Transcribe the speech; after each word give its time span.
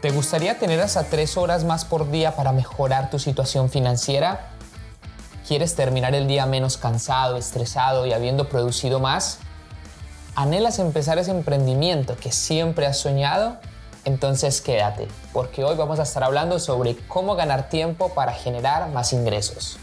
¿Te 0.00 0.10
gustaría 0.10 0.56
tener 0.60 0.80
hasta 0.80 1.02
tres 1.02 1.36
horas 1.36 1.64
más 1.64 1.84
por 1.84 2.08
día 2.08 2.36
para 2.36 2.52
mejorar 2.52 3.10
tu 3.10 3.18
situación 3.18 3.68
financiera? 3.68 4.50
¿Quieres 5.48 5.74
terminar 5.74 6.14
el 6.14 6.28
día 6.28 6.46
menos 6.46 6.76
cansado, 6.76 7.36
estresado 7.36 8.06
y 8.06 8.12
habiendo 8.12 8.48
producido 8.48 9.00
más? 9.00 9.40
¿Anhelas 10.36 10.78
empezar 10.78 11.18
ese 11.18 11.32
emprendimiento 11.32 12.16
que 12.16 12.30
siempre 12.30 12.86
has 12.86 12.98
soñado? 12.98 13.56
Entonces 14.04 14.60
quédate, 14.60 15.08
porque 15.32 15.64
hoy 15.64 15.76
vamos 15.76 15.98
a 15.98 16.04
estar 16.04 16.22
hablando 16.22 16.60
sobre 16.60 16.96
cómo 17.08 17.34
ganar 17.34 17.68
tiempo 17.68 18.14
para 18.14 18.32
generar 18.32 18.90
más 18.90 19.12
ingresos. 19.12 19.80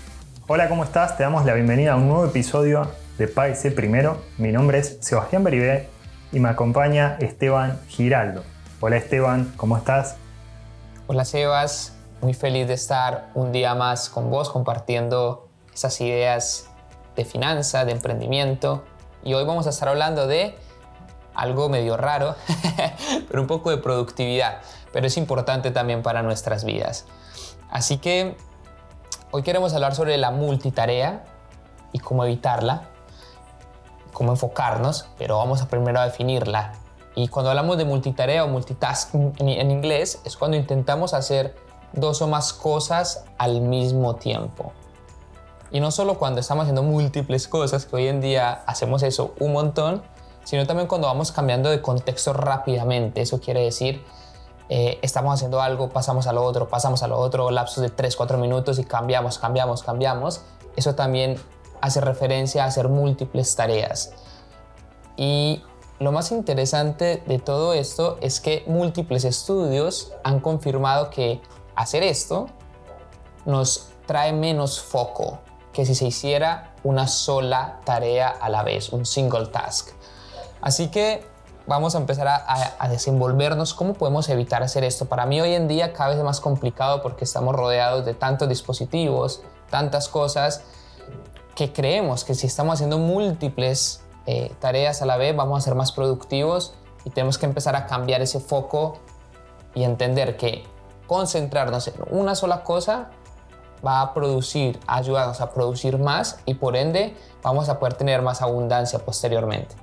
Hola, 0.47 0.70
¿cómo 0.70 0.86
estás? 0.86 1.18
Te 1.18 1.23
damos 1.23 1.43
la 1.43 1.54
bienvenida 1.55 1.91
a 1.91 1.95
un 1.97 2.07
nuevo 2.07 2.25
episodio 2.25 2.89
de 3.18 3.27
Paise 3.27 3.70
Primero. 3.70 4.21
Mi 4.38 4.54
nombre 4.54 4.79
es 4.79 4.97
Sebastián 5.02 5.43
Beribé 5.43 5.89
y 6.32 6.39
me 6.39 6.47
acompaña 6.47 7.18
Esteban 7.20 7.82
Giraldo. 7.89 8.54
Hola 8.88 8.97
Esteban, 8.97 9.52
¿cómo 9.57 9.77
estás? 9.77 10.15
Hola 11.07 11.25
Sebas, 11.25 11.94
muy 12.21 12.35
feliz 12.35 12.67
de 12.67 12.75
estar 12.75 13.31
un 13.34 13.52
día 13.52 13.73
más 13.73 14.09
con 14.09 14.30
vos 14.30 14.52
compartiendo 14.52 15.48
esas 15.73 15.99
ideas 16.02 16.70
de 17.16 17.25
finanza, 17.25 17.84
de 17.84 17.94
emprendimiento. 17.94 18.84
Y 19.23 19.34
hoy 19.34 19.44
vamos 19.44 19.66
a 19.66 19.71
estar 19.71 19.88
hablando 19.88 20.27
de 20.27 20.55
algo 21.34 21.67
medio 21.67 21.98
raro, 21.98 22.35
pero 23.27 23.41
un 23.41 23.48
poco 23.48 23.71
de 23.71 23.77
productividad, 23.77 24.59
pero 24.94 25.08
es 25.08 25.17
importante 25.17 25.72
también 25.72 26.03
para 26.03 26.22
nuestras 26.22 26.63
vidas. 26.63 27.08
Así 27.72 27.97
que 27.97 28.38
hoy 29.31 29.41
queremos 29.41 29.73
hablar 29.73 29.95
sobre 29.95 30.16
la 30.20 30.30
multitarea 30.30 31.25
y 31.91 31.97
cómo 31.97 32.23
evitarla, 32.23 32.83
cómo 34.13 34.31
enfocarnos, 34.31 35.08
pero 35.17 35.39
vamos 35.39 35.63
a 35.63 35.70
primero 35.70 35.99
a 35.99 36.05
definirla 36.05 36.84
y 37.15 37.29
cuando 37.29 37.49
hablamos 37.49 37.77
de 37.77 37.85
multitarea 37.85 38.43
o 38.43 38.47
multitasking 38.47 39.33
en, 39.39 39.71
inglés, 39.71 40.21
es 40.25 40.35
cuando 40.35 40.57
intentamos 40.57 41.13
hacer 41.13 41.55
dos 41.93 42.21
o 42.21 42.27
más 42.27 42.52
cosas 42.52 43.23
al 43.38 43.61
mismo 43.61 44.16
tiempo. 44.16 44.73
Y 45.72 45.80
no 45.80 45.91
solo 45.91 46.17
cuando 46.19 46.41
estamos 46.41 46.63
haciendo 46.63 46.83
múltiples 46.83 47.47
cosas, 47.47 47.85
que 47.85 47.95
hoy 47.95 48.07
en 48.07 48.19
día 48.19 48.63
hacemos 48.67 49.02
eso 49.02 49.33
un 49.39 49.53
montón, 49.53 50.03
sino 50.44 50.67
también 50.67 50.88
cuando 50.88 51.07
vamos 51.07 51.31
cambiando 51.31 51.69
de 51.69 51.81
contexto 51.81 52.33
rápidamente. 52.33 53.22
Eso 53.22 53.39
quiere 53.39 53.63
decir, 53.63 54.03
eh, 54.67 55.00
estamos 55.02 55.33
haciendo 55.33 55.61
algo, 55.61 55.89
pasamos 55.89 56.27
a 56.27 56.33
lo 56.33 56.44
otro, 56.44 56.67
pasamos 56.67 57.02
a 57.02 57.07
lo 57.07 57.17
otro, 57.17 57.50
lapsos 57.50 57.81
de 57.81 57.89
3, 57.89 58.13
4 58.16 58.38
minutos 58.38 58.77
y 58.77 58.83
cambiamos, 58.83 59.39
cambiamos, 59.39 59.83
cambiamos. 59.83 60.41
Eso 60.75 60.95
también 60.95 61.38
hace 61.79 62.02
referencia 62.02 62.66
a 62.66 62.67
hacer 62.67 62.89
múltiples 62.89 63.55
tareas. 63.55 64.13
Y 65.16 65.63
lo 65.99 66.11
más 66.11 66.31
interesante 66.31 67.23
de 67.25 67.39
todo 67.39 67.73
esto 67.73 68.17
es 68.21 68.39
que 68.39 68.63
múltiples 68.67 69.23
estudios 69.23 70.11
han 70.23 70.39
confirmado 70.39 71.09
que 71.09 71.41
hacer 71.75 72.03
esto 72.03 72.47
nos 73.45 73.89
trae 74.05 74.33
menos 74.33 74.81
foco 74.81 75.39
que 75.71 75.85
si 75.85 75.93
se 75.93 76.05
hiciera 76.05 76.73
una 76.83 77.07
sola 77.07 77.81
tarea 77.83 78.29
a 78.29 78.49
la 78.49 78.63
vez, 78.63 78.89
un 78.89 79.05
single 79.05 79.47
task. 79.47 79.89
Así 80.61 80.88
que 80.88 81.25
vamos 81.67 81.95
a 81.95 81.97
empezar 81.97 82.27
a, 82.27 82.88
desenvolvernos 82.88 83.73
cómo 83.73 83.93
podemos 83.93 84.29
evitar 84.29 84.63
hacer 84.63 84.85
esto. 84.85 85.05
Para 85.05 85.25
mí 85.25 85.41
hoy 85.41 85.53
en 85.53 85.67
día 85.67 85.91
cada 85.91 86.09
vez 86.09 86.17
es 86.17 86.23
más 86.23 86.39
complicado 86.39 87.01
porque 87.01 87.25
estamos 87.25 87.55
rodeados 87.55 88.05
de 88.05 88.13
tantos 88.13 88.47
dispositivos, 88.47 89.41
tantas 89.69 90.07
cosas, 90.07 90.61
que 91.55 91.73
creemos 91.73 92.23
que 92.23 92.35
si 92.35 92.47
estamos 92.47 92.75
haciendo 92.75 92.97
múltiples 92.97 94.05
eh, 94.26 94.52
tareas 94.59 95.02
a 95.02 95.06
la 95.06 95.18
vez, 95.18 95.36
vamos 95.36 95.59
a 95.59 95.62
ser 95.62 95.76
más 95.76 95.92
productivos 95.92 96.76
y 97.04 97.09
tenemos 97.09 97.38
que 97.38 97.45
empezar 97.45 97.76
a 97.76 97.86
cambiar 97.86 98.22
ese 98.22 98.40
foco 98.40 99.00
y 99.73 99.84
entender 99.84 100.38
que 100.38 100.64
concentrarnos 101.08 101.88
en 101.88 101.95
una 102.09 102.36
sola 102.36 102.64
cosa 102.64 103.12
va 103.86 104.02
a 104.02 104.14
producir, 104.14 104.80
ayudarnos 104.88 105.42
a 105.42 105.53
producir 105.53 106.00
más 106.00 106.40
y 106.46 106.56
por 106.56 106.75
ende 106.75 107.16
vamos 107.44 107.69
a 107.69 107.80
poder 107.80 107.94
tener 107.94 108.22
más 108.22 108.41
abundancia 108.41 109.00
posteriormente. 109.00 109.75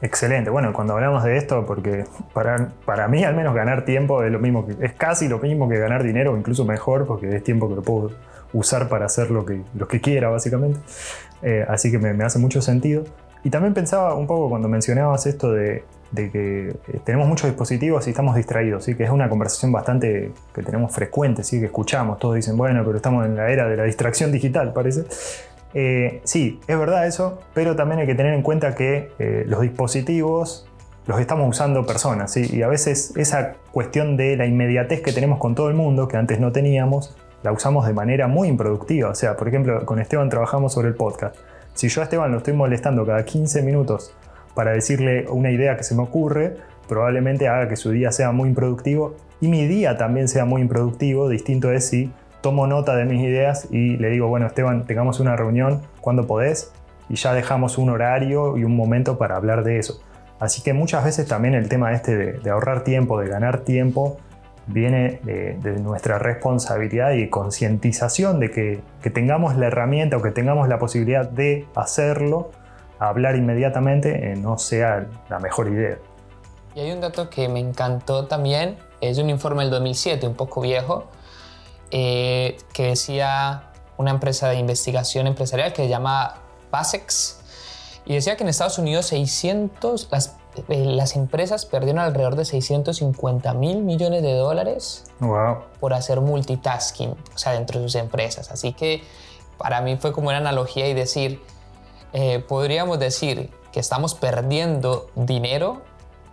Excelente. 0.00 0.50
Bueno, 0.50 0.72
cuando 0.72 0.94
hablamos 0.94 1.22
de 1.22 1.36
esto, 1.36 1.64
porque 1.64 2.06
para, 2.32 2.70
para 2.84 3.06
mí 3.06 3.22
al 3.22 3.36
menos 3.36 3.54
ganar 3.54 3.84
tiempo 3.84 4.24
es 4.24 4.32
lo 4.32 4.40
mismo 4.40 4.66
que, 4.66 4.74
es 4.84 4.92
casi 4.94 5.28
lo 5.28 5.38
mismo 5.38 5.68
que 5.68 5.78
ganar 5.78 6.02
dinero, 6.02 6.36
incluso 6.36 6.64
mejor, 6.64 7.06
porque 7.06 7.36
es 7.36 7.44
tiempo 7.44 7.68
que 7.68 7.76
lo 7.76 7.82
puedo 7.82 8.10
usar 8.52 8.88
para 8.88 9.06
hacer 9.06 9.30
lo 9.30 9.46
que, 9.46 9.62
lo 9.74 9.86
que 9.86 10.00
quiera, 10.00 10.28
básicamente. 10.28 10.80
Eh, 11.42 11.64
así 11.68 11.92
que 11.92 11.98
me, 11.98 12.14
me, 12.14 12.24
hace 12.24 12.40
mucho 12.40 12.60
sentido. 12.60 13.04
Y 13.44 13.50
también 13.50 13.74
pensaba 13.74 14.14
un 14.14 14.26
poco 14.26 14.48
cuando 14.48 14.68
mencionabas 14.68 15.26
esto 15.26 15.52
de, 15.52 15.84
que 16.14 16.68
eh, 16.68 17.00
tenemos 17.04 17.26
muchos 17.26 17.48
dispositivos 17.48 18.06
y 18.06 18.10
estamos 18.10 18.36
distraídos, 18.36 18.84
¿sí? 18.84 18.94
que 18.94 19.04
es 19.04 19.10
una 19.10 19.28
conversación 19.28 19.72
bastante 19.72 20.32
que 20.54 20.62
tenemos 20.62 20.92
frecuente, 20.92 21.42
¿sí? 21.42 21.58
que 21.58 21.66
escuchamos, 21.66 22.18
todos 22.18 22.36
dicen, 22.36 22.56
bueno, 22.56 22.84
pero 22.84 22.96
estamos 22.96 23.26
en 23.26 23.36
la 23.36 23.50
era 23.50 23.68
de 23.68 23.76
la 23.76 23.84
distracción 23.84 24.30
digital, 24.30 24.72
parece. 24.72 25.04
Eh, 25.74 26.20
sí, 26.24 26.60
es 26.68 26.78
verdad 26.78 27.06
eso, 27.06 27.40
pero 27.54 27.74
también 27.74 28.00
hay 28.00 28.06
que 28.06 28.14
tener 28.14 28.34
en 28.34 28.42
cuenta 28.42 28.74
que 28.74 29.10
eh, 29.18 29.44
los 29.46 29.62
dispositivos 29.62 30.68
los 31.06 31.18
estamos 31.18 31.48
usando 31.48 31.84
personas, 31.84 32.36
y 32.36 32.62
a 32.62 32.68
veces 32.68 33.16
esa 33.16 33.54
cuestión 33.72 34.16
de 34.16 34.36
la 34.36 34.46
inmediatez 34.46 35.00
que 35.00 35.12
tenemos 35.12 35.40
con 35.40 35.56
todo 35.56 35.68
el 35.68 35.74
mundo, 35.74 36.06
que 36.06 36.16
antes 36.16 36.38
no 36.38 36.52
teníamos, 36.52 37.16
la 37.42 37.50
usamos 37.50 37.86
de 37.86 37.92
manera 37.92 38.28
muy 38.28 38.46
improductiva. 38.46 39.10
O 39.10 39.14
sea, 39.14 39.36
por 39.36 39.48
ejemplo, 39.48 39.84
con 39.84 39.98
Esteban 39.98 40.28
trabajamos 40.28 40.72
sobre 40.72 40.88
el 40.88 40.94
podcast. 40.94 41.36
Si 41.74 41.88
yo 41.88 42.00
a 42.00 42.04
Esteban 42.04 42.30
lo 42.30 42.38
estoy 42.38 42.54
molestando 42.54 43.06
cada 43.06 43.24
15 43.24 43.62
minutos 43.62 44.14
para 44.54 44.72
decirle 44.72 45.26
una 45.28 45.50
idea 45.50 45.76
que 45.76 45.84
se 45.84 45.94
me 45.94 46.02
ocurre, 46.02 46.56
probablemente 46.88 47.48
haga 47.48 47.68
que 47.68 47.76
su 47.76 47.90
día 47.90 48.12
sea 48.12 48.32
muy 48.32 48.50
improductivo 48.50 49.16
y 49.40 49.48
mi 49.48 49.66
día 49.66 49.96
también 49.96 50.28
sea 50.28 50.44
muy 50.44 50.60
improductivo. 50.60 51.28
Distinto 51.28 51.72
es 51.72 51.88
si 51.88 52.12
tomo 52.42 52.66
nota 52.66 52.94
de 52.96 53.04
mis 53.04 53.22
ideas 53.22 53.68
y 53.70 53.96
le 53.96 54.10
digo, 54.10 54.28
bueno, 54.28 54.46
Esteban, 54.46 54.84
tengamos 54.84 55.20
una 55.20 55.36
reunión 55.36 55.80
cuando 56.00 56.26
podés 56.26 56.72
y 57.08 57.14
ya 57.16 57.32
dejamos 57.32 57.78
un 57.78 57.90
horario 57.90 58.58
y 58.58 58.64
un 58.64 58.76
momento 58.76 59.16
para 59.16 59.36
hablar 59.36 59.64
de 59.64 59.78
eso. 59.78 60.02
Así 60.38 60.62
que 60.62 60.72
muchas 60.74 61.04
veces 61.04 61.26
también 61.26 61.54
el 61.54 61.68
tema 61.68 61.92
este 61.92 62.16
de, 62.16 62.32
de 62.32 62.50
ahorrar 62.50 62.84
tiempo, 62.84 63.18
de 63.20 63.28
ganar 63.28 63.60
tiempo, 63.60 64.18
viene 64.66 65.20
de, 65.22 65.78
nuestra 65.80 66.18
responsabilidad 66.18 67.12
y 67.12 67.28
concientización 67.28 68.40
de 68.40 68.50
que, 68.50 69.10
tengamos 69.10 69.56
la 69.56 69.66
herramienta 69.66 70.16
o 70.16 70.22
que 70.22 70.30
tengamos 70.30 70.68
la 70.68 70.78
posibilidad 70.78 71.28
de 71.28 71.66
hacerlo, 71.74 72.50
hablar 72.98 73.36
inmediatamente 73.36 74.32
eh, 74.32 74.36
no 74.36 74.58
sea 74.58 75.06
la 75.28 75.38
mejor 75.38 75.68
idea. 75.68 75.98
Y 76.74 76.80
hay 76.80 76.92
un 76.92 77.00
dato 77.00 77.28
que 77.28 77.48
me 77.48 77.60
encantó 77.60 78.26
también, 78.26 78.76
es 79.00 79.18
un 79.18 79.28
informe 79.28 79.62
del 79.62 79.70
2007, 79.70 80.26
un 80.26 80.34
poco 80.34 80.60
viejo, 80.60 81.06
eh, 81.90 82.56
que 82.72 82.88
decía 82.88 83.64
una 83.98 84.12
empresa 84.12 84.48
de 84.48 84.56
investigación 84.56 85.26
empresarial 85.26 85.72
que 85.72 85.82
se 85.82 85.88
llama 85.88 86.36
Basex, 86.70 87.40
y 88.04 88.14
decía 88.14 88.36
que 88.36 88.42
en 88.42 88.48
Estados 88.48 88.78
Unidos 88.78 89.06
600, 89.06 90.08
las 90.10 90.36
las 90.68 91.16
empresas 91.16 91.64
perdieron 91.64 92.00
alrededor 92.00 92.36
de 92.36 92.44
650 92.44 93.54
mil 93.54 93.82
millones 93.82 94.22
de 94.22 94.34
dólares 94.34 95.04
por 95.80 95.94
hacer 95.94 96.20
multitasking, 96.20 97.10
o 97.10 97.38
sea, 97.38 97.52
dentro 97.52 97.80
de 97.80 97.86
sus 97.86 97.94
empresas. 97.94 98.50
Así 98.50 98.72
que 98.72 99.02
para 99.56 99.80
mí 99.80 99.96
fue 99.96 100.12
como 100.12 100.28
una 100.28 100.38
analogía 100.38 100.88
y 100.88 100.94
decir, 100.94 101.42
eh, 102.12 102.44
podríamos 102.46 102.98
decir 102.98 103.50
que 103.72 103.80
estamos 103.80 104.14
perdiendo 104.14 105.08
dinero 105.14 105.82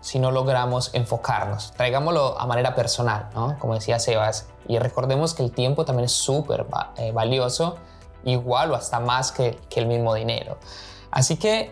si 0.01 0.19
no 0.19 0.31
logramos 0.31 0.93
enfocarnos. 0.93 1.71
Traigámoslo 1.73 2.39
a 2.39 2.45
manera 2.45 2.75
personal, 2.75 3.29
¿no? 3.33 3.57
Como 3.59 3.75
decía 3.75 3.99
Sebas. 3.99 4.47
Y 4.67 4.79
recordemos 4.79 5.33
que 5.33 5.43
el 5.43 5.51
tiempo 5.51 5.85
también 5.85 6.05
es 6.05 6.11
súper 6.11 6.65
eh, 6.97 7.11
valioso, 7.11 7.77
igual 8.23 8.71
o 8.71 8.75
hasta 8.75 8.99
más 8.99 9.31
que, 9.31 9.57
que 9.69 9.79
el 9.79 9.87
mismo 9.87 10.13
dinero. 10.13 10.57
Así 11.11 11.37
que 11.37 11.71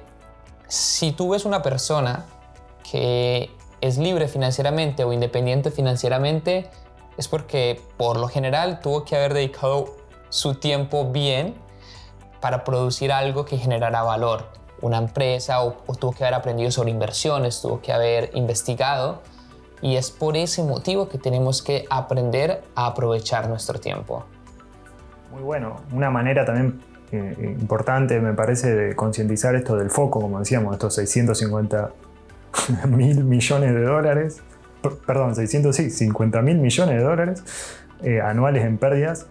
si 0.68 1.12
tú 1.12 1.30
ves 1.30 1.46
una 1.46 1.62
persona 1.62 2.26
que 2.90 3.50
es 3.82 3.98
libre 3.98 4.28
financieramente 4.28 5.04
o 5.04 5.14
independiente 5.14 5.72
financieramente 5.72 6.70
es 7.18 7.28
porque 7.28 7.82
por 7.98 8.18
lo 8.18 8.28
general 8.28 8.80
tuvo 8.80 9.04
que 9.04 9.16
haber 9.16 9.34
dedicado 9.34 9.96
su 10.30 10.56
tiempo 10.56 11.12
bien 11.12 11.56
para 12.40 12.64
producir 12.64 13.12
algo 13.12 13.46
que 13.46 13.58
generara 13.58 14.04
valor. 14.04 14.46
Una 14.82 14.98
empresa 14.98 15.64
o, 15.64 15.74
tuvo 16.00 16.12
que 16.12 16.24
haber 16.24 16.36
aprendido 16.36 16.70
sobre 16.70 16.92
inversiones, 16.92 17.62
tuvo 17.62 17.82
que 17.82 17.92
haber 17.92 18.30
investigado 18.36 19.22
y 19.82 19.96
es 19.96 20.12
por 20.12 20.38
ese 20.38 20.64
motivo 20.64 21.10
que 21.10 21.18
tenemos 21.18 21.62
que 21.62 21.86
aprender 21.90 22.64
a 22.76 22.88
aprovechar 22.88 23.50
nuestro 23.50 23.80
tiempo. 23.80 24.26
Muy 25.32 25.42
bueno, 25.42 25.78
una 25.92 26.10
manera 26.10 26.46
también 26.46 26.82
eh, 27.12 27.56
importante 27.60 28.20
me 28.20 28.34
parece 28.34 28.74
de 28.76 28.96
concientizar 28.96 29.56
esto 29.56 29.76
del 29.76 29.90
foco, 29.90 30.22
como 30.22 30.40
decíamos, 30.40 30.74
estos 30.74 30.96
650 30.96 31.92
mil 32.88 33.24
millones 33.24 33.74
de 33.74 33.82
dólares, 33.82 34.42
perdón, 35.06 35.36
600, 35.36 35.76
sí, 35.76 35.90
50 35.90 36.42
mil 36.42 36.58
millones 36.58 36.96
de 36.98 37.04
dólares 37.04 37.44
eh, 38.04 38.22
anuales 38.22 38.64
en 38.66 38.78
pérdidas, 38.78 39.28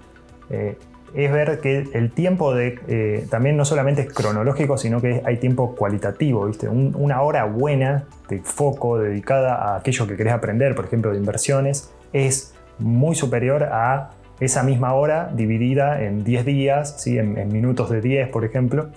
eh, 0.51 0.79
es 1.15 1.33
ver 1.33 1.61
que 1.61 1.89
el 1.95 2.11
tiempo 2.11 2.55
de, 2.55 2.79
eh, 2.89 3.27
también 3.31 3.57
no 3.57 3.65
solamente 3.65 4.03
es 4.03 4.13
cronológico, 4.13 4.77
sino 4.77 5.01
que 5.01 5.23
hay 5.25 5.39
tiempo 5.39 5.75
cualitativo, 5.75 6.47
¿viste? 6.47 6.69
una 6.69 7.23
hora 7.23 7.45
buena 7.45 8.05
de 8.29 8.41
foco 8.41 8.99
dedicada 8.99 9.55
a 9.55 9.77
aquello 9.77 10.07
que 10.07 10.17
querés 10.17 10.35
aprender, 10.35 10.75
por 10.75 10.85
ejemplo, 10.85 11.13
de 11.13 11.19
inversiones, 11.19 11.93
es 12.13 12.55
muy 12.79 13.15
superior 13.15 13.65
a 13.65 14.11
esa 14.41 14.63
misma 14.63 14.93
hora 14.93 15.31
dividida 15.35 16.03
en 16.03 16.23
10 16.23 16.45
días, 16.45 17.01
¿sí? 17.01 17.19
en, 17.19 17.49
minutos 17.49 17.89
de 17.89 18.01
10, 18.03 18.29
por 18.29 18.45
ejemplo, 18.45 18.91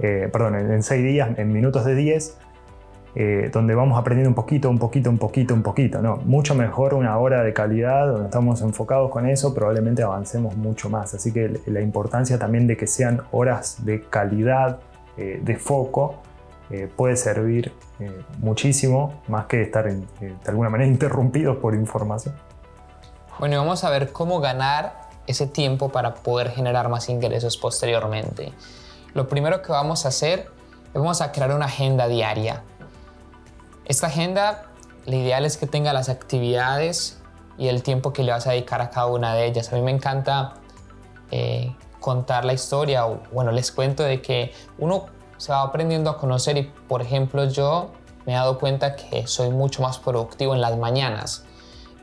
eh, 0.00 0.28
perdón, 0.30 0.56
en 0.56 0.82
6 0.82 1.02
días, 1.02 1.38
en 1.38 1.52
minutos 1.52 1.86
de 1.86 1.94
10, 1.94 2.36
eh, 3.16 3.48
donde 3.52 3.76
vamos 3.76 3.96
aprendiendo 3.96 4.30
un 4.30 4.34
poquito, 4.34 4.68
un 4.68 4.78
poquito, 4.78 5.08
un 5.08 5.18
poquito, 5.18 5.54
un 5.54 5.62
poquito. 5.62 6.02
No, 6.02 6.16
mucho 6.24 6.56
mejor 6.56 6.94
una 6.94 7.16
hora 7.16 7.44
de 7.44 7.52
calidad 7.52 8.08
donde 8.08 8.24
estamos 8.24 8.60
enfocados 8.60 9.08
con 9.10 9.28
eso, 9.28 9.54
probablemente 9.54 10.02
avancemos 10.02 10.56
mucho 10.56 10.90
más. 10.90 11.14
Así 11.14 11.32
que 11.32 11.60
la 11.66 11.80
importancia 11.80 12.40
también 12.40 12.66
de 12.66 12.76
que 12.76 12.88
sean 12.88 13.22
horas 13.30 13.84
de 13.84 14.02
calidad, 14.02 14.80
eh, 15.16 15.40
de 15.40 15.56
foco, 15.56 16.16
eh, 16.70 16.90
puede 16.94 17.16
servir 17.16 17.72
muchísimo, 18.40 19.22
más 19.28 19.46
que 19.46 19.62
estar 19.62 19.84
de 19.84 20.34
alguna 20.46 20.68
manera 20.68 20.90
interrumpidos 20.90 21.58
por 21.58 21.74
información. 21.74 22.34
Bueno, 23.38 23.58
vamos 23.58 23.84
a 23.84 23.90
ver 23.90 24.10
cómo 24.10 24.40
ganar 24.40 25.04
ese 25.28 25.46
tiempo 25.46 25.90
para 25.90 26.14
poder 26.14 26.50
generar 26.50 26.88
más 26.88 27.08
ingresos 27.08 27.56
posteriormente. 27.56 28.52
Lo 29.14 29.28
primero 29.28 29.62
que 29.62 29.70
vamos 29.70 30.04
a 30.04 30.08
hacer 30.08 30.50
es 30.92 30.94
vamos 30.94 31.20
a 31.20 31.30
crear 31.30 31.54
una 31.54 31.66
agenda 31.66 32.08
diaria 32.08 32.62
esta 33.84 34.06
agenda, 34.06 34.64
lo 35.06 35.16
ideal 35.16 35.44
es 35.44 35.56
que 35.56 35.66
tenga 35.66 35.92
las 35.92 36.08
actividades 36.08 37.20
y 37.58 37.68
el 37.68 37.82
tiempo 37.82 38.12
que 38.12 38.22
le 38.22 38.32
vas 38.32 38.46
a 38.46 38.50
dedicar 38.50 38.80
a 38.80 38.90
cada 38.90 39.06
una 39.06 39.34
de 39.34 39.46
ellas. 39.46 39.72
A 39.72 39.76
mí 39.76 39.82
me 39.82 39.90
encanta 39.90 40.54
eh, 41.30 41.74
contar 42.00 42.44
la 42.44 42.52
historia, 42.52 43.06
o 43.06 43.20
bueno, 43.32 43.52
les 43.52 43.72
cuento 43.72 44.02
de 44.02 44.20
que 44.22 44.52
uno 44.78 45.06
se 45.36 45.52
va 45.52 45.62
aprendiendo 45.62 46.10
a 46.10 46.18
conocer 46.18 46.56
y, 46.56 46.62
por 46.62 47.02
ejemplo, 47.02 47.44
yo 47.44 47.92
me 48.26 48.32
he 48.32 48.36
dado 48.36 48.58
cuenta 48.58 48.96
que 48.96 49.26
soy 49.26 49.50
mucho 49.50 49.82
más 49.82 49.98
productivo 49.98 50.54
en 50.54 50.60
las 50.60 50.76
mañanas. 50.78 51.44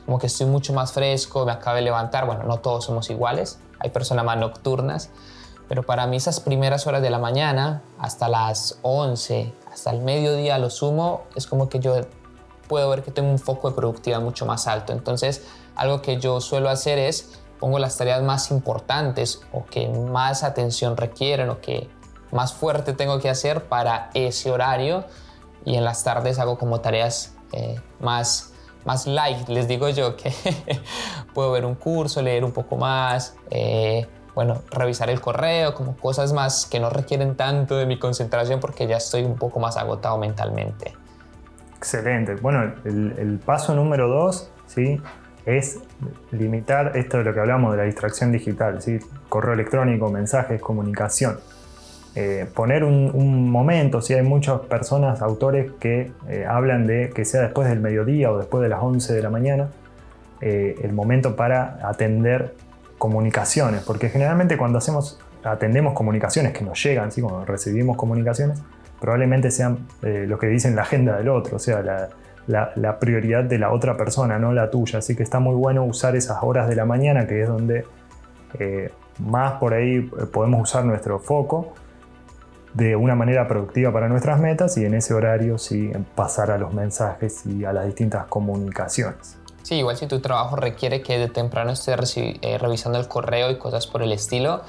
Como 0.05 0.19
que 0.19 0.27
estoy 0.27 0.47
mucho 0.47 0.73
más 0.73 0.91
fresco, 0.91 1.45
me 1.45 1.51
acabo 1.51 1.75
de 1.75 1.83
levantar. 1.83 2.25
Bueno, 2.25 2.43
no 2.43 2.59
todos 2.59 2.85
somos 2.85 3.09
iguales, 3.09 3.59
hay 3.79 3.89
personas 3.89 4.25
más 4.25 4.37
nocturnas, 4.37 5.09
pero 5.71 5.83
para 5.83 6.05
mí 6.05 6.17
esas 6.17 6.41
primeras 6.41 6.85
horas 6.85 7.01
de 7.01 7.09
la 7.09 7.17
mañana, 7.17 7.81
hasta 7.97 8.27
las 8.27 8.77
11, 8.81 9.53
hasta 9.71 9.91
el 9.91 10.01
mediodía 10.01 10.57
lo 10.57 10.69
sumo, 10.69 11.21
es 11.33 11.47
como 11.47 11.69
que 11.69 11.79
yo 11.79 11.95
puedo 12.67 12.89
ver 12.89 13.03
que 13.03 13.11
tengo 13.11 13.29
un 13.31 13.39
foco 13.39 13.69
de 13.69 13.75
productividad 13.77 14.19
mucho 14.19 14.45
más 14.45 14.67
alto. 14.67 14.91
Entonces, 14.91 15.45
algo 15.77 16.01
que 16.01 16.17
yo 16.17 16.41
suelo 16.41 16.69
hacer 16.69 16.99
es 16.99 17.39
pongo 17.61 17.79
las 17.79 17.95
tareas 17.95 18.21
más 18.21 18.51
importantes 18.51 19.43
o 19.53 19.63
que 19.63 19.87
más 19.87 20.43
atención 20.43 20.97
requieren 20.97 21.49
o 21.49 21.61
que 21.61 21.89
más 22.33 22.51
fuerte 22.51 22.91
tengo 22.91 23.19
que 23.19 23.29
hacer 23.29 23.69
para 23.69 24.09
ese 24.13 24.51
horario 24.51 25.05
y 25.63 25.75
en 25.75 25.85
las 25.85 26.03
tardes 26.03 26.37
hago 26.39 26.57
como 26.57 26.81
tareas 26.81 27.31
eh, 27.53 27.79
más, 28.01 28.51
más 28.83 29.07
light, 29.07 29.47
les 29.47 29.69
digo 29.69 29.87
yo, 29.87 30.17
que 30.17 30.33
puedo 31.33 31.49
ver 31.53 31.63
un 31.63 31.75
curso, 31.75 32.21
leer 32.21 32.43
un 32.43 32.51
poco 32.51 32.75
más, 32.75 33.35
eh, 33.49 34.05
bueno, 34.35 34.61
revisar 34.71 35.09
el 35.09 35.19
correo, 35.19 35.73
como 35.73 35.95
cosas 35.97 36.33
más 36.33 36.65
que 36.65 36.79
no 36.79 36.89
requieren 36.89 37.35
tanto 37.35 37.75
de 37.77 37.85
mi 37.85 37.99
concentración 37.99 38.59
porque 38.59 38.87
ya 38.87 38.97
estoy 38.97 39.23
un 39.23 39.35
poco 39.35 39.59
más 39.59 39.77
agotado 39.77 40.17
mentalmente. 40.17 40.93
Excelente. 41.77 42.35
Bueno, 42.35 42.73
el, 42.85 43.39
paso 43.43 43.73
número 43.73 44.07
dos, 44.07 44.51
¿sí? 44.67 45.01
Es 45.45 45.79
limitar 46.31 46.95
esto 46.95 47.17
de 47.17 47.23
lo 47.23 47.33
que 47.33 47.39
hablamos 47.39 47.71
de 47.71 47.77
la 47.77 47.83
distracción 47.83 48.31
digital, 48.31 48.81
¿sí? 48.81 48.99
Correo 49.27 49.53
electrónico, 49.53 50.09
mensajes, 50.09 50.61
comunicación. 50.61 51.39
Eh, 52.13 52.45
poner 52.53 52.83
un, 52.83 53.49
momento, 53.49 54.01
si 54.01 54.13
hay 54.13 54.21
muchas 54.21 54.59
personas, 54.61 55.21
autores 55.21 55.71
que 55.79 56.11
eh, 56.27 56.45
hablan 56.47 56.85
de 56.85 57.09
que 57.09 57.25
sea 57.25 57.41
después 57.41 57.67
del 57.67 57.79
mediodía 57.79 58.31
o 58.31 58.37
después 58.37 58.61
de 58.61 58.69
las 58.69 58.83
11 58.83 59.13
de 59.13 59.21
la 59.21 59.29
mañana, 59.29 59.69
eh, 60.41 60.75
el 60.83 60.93
momento 60.93 61.35
para 61.35 61.79
atender 61.83 62.53
comunicaciones, 63.01 63.81
porque 63.81 64.09
generalmente 64.09 64.57
cuando 64.57 64.77
hacemos, 64.77 65.19
atendemos 65.43 65.93
comunicaciones 65.93 66.53
que 66.53 66.63
nos 66.63 66.81
llegan, 66.83 67.11
¿sí? 67.11 67.19
cuando 67.19 67.43
recibimos 67.45 67.97
comunicaciones, 67.97 68.61
probablemente 68.99 69.49
sean 69.49 69.87
eh, 70.03 70.25
lo 70.27 70.37
que 70.37 70.45
dicen 70.45 70.75
la 70.75 70.83
agenda 70.83 71.17
del 71.17 71.29
otro, 71.29 71.55
o 71.55 71.59
sea, 71.59 71.81
la, 71.81 72.99
prioridad 72.99 73.43
de 73.43 73.57
la 73.57 73.71
otra 73.71 73.97
persona, 73.97 74.37
no 74.37 74.53
la 74.53 74.69
tuya. 74.69 74.99
Así 74.99 75.15
que 75.15 75.23
está 75.23 75.39
muy 75.39 75.55
bueno 75.55 75.83
usar 75.83 76.15
esas 76.15 76.43
horas 76.43 76.69
de 76.69 76.75
la 76.75 76.85
mañana, 76.85 77.25
que 77.25 77.41
es 77.41 77.47
donde 77.47 77.85
eh, 78.59 78.91
más 79.17 79.53
por 79.53 79.73
ahí 79.73 79.97
eh, 79.97 80.25
podemos 80.31 80.61
usar 80.61 80.85
nuestro 80.85 81.17
foco 81.17 81.73
de 82.75 82.95
una 82.95 83.15
manera 83.15 83.47
productiva 83.47 83.91
para 83.91 84.09
nuestras 84.09 84.39
metas 84.39 84.77
y 84.77 84.85
en 84.85 84.93
ese 84.93 85.15
horario 85.15 85.57
sí 85.57 85.91
pasar 86.13 86.51
a 86.51 86.59
los 86.59 86.71
mensajes 86.71 87.47
y 87.47 87.65
a 87.65 87.73
las 87.73 87.87
distintas 87.87 88.25
comunicaciones. 88.27 89.40
Sí, 89.63 89.75
igual 89.75 89.97
si 89.97 90.07
tu 90.07 90.19
trabajo 90.19 90.55
requiere 90.55 91.01
que 91.01 91.17
de 91.17 91.27
temprano 91.27 91.71
estés 91.71 92.17
eh, 92.17 92.57
revisando 92.59 92.99
el 92.99 93.07
correo 93.07 93.51
y 93.51 93.57
cosas 93.57 93.87
por 93.87 94.01
el 94.01 94.11
estilo, 94.11 94.61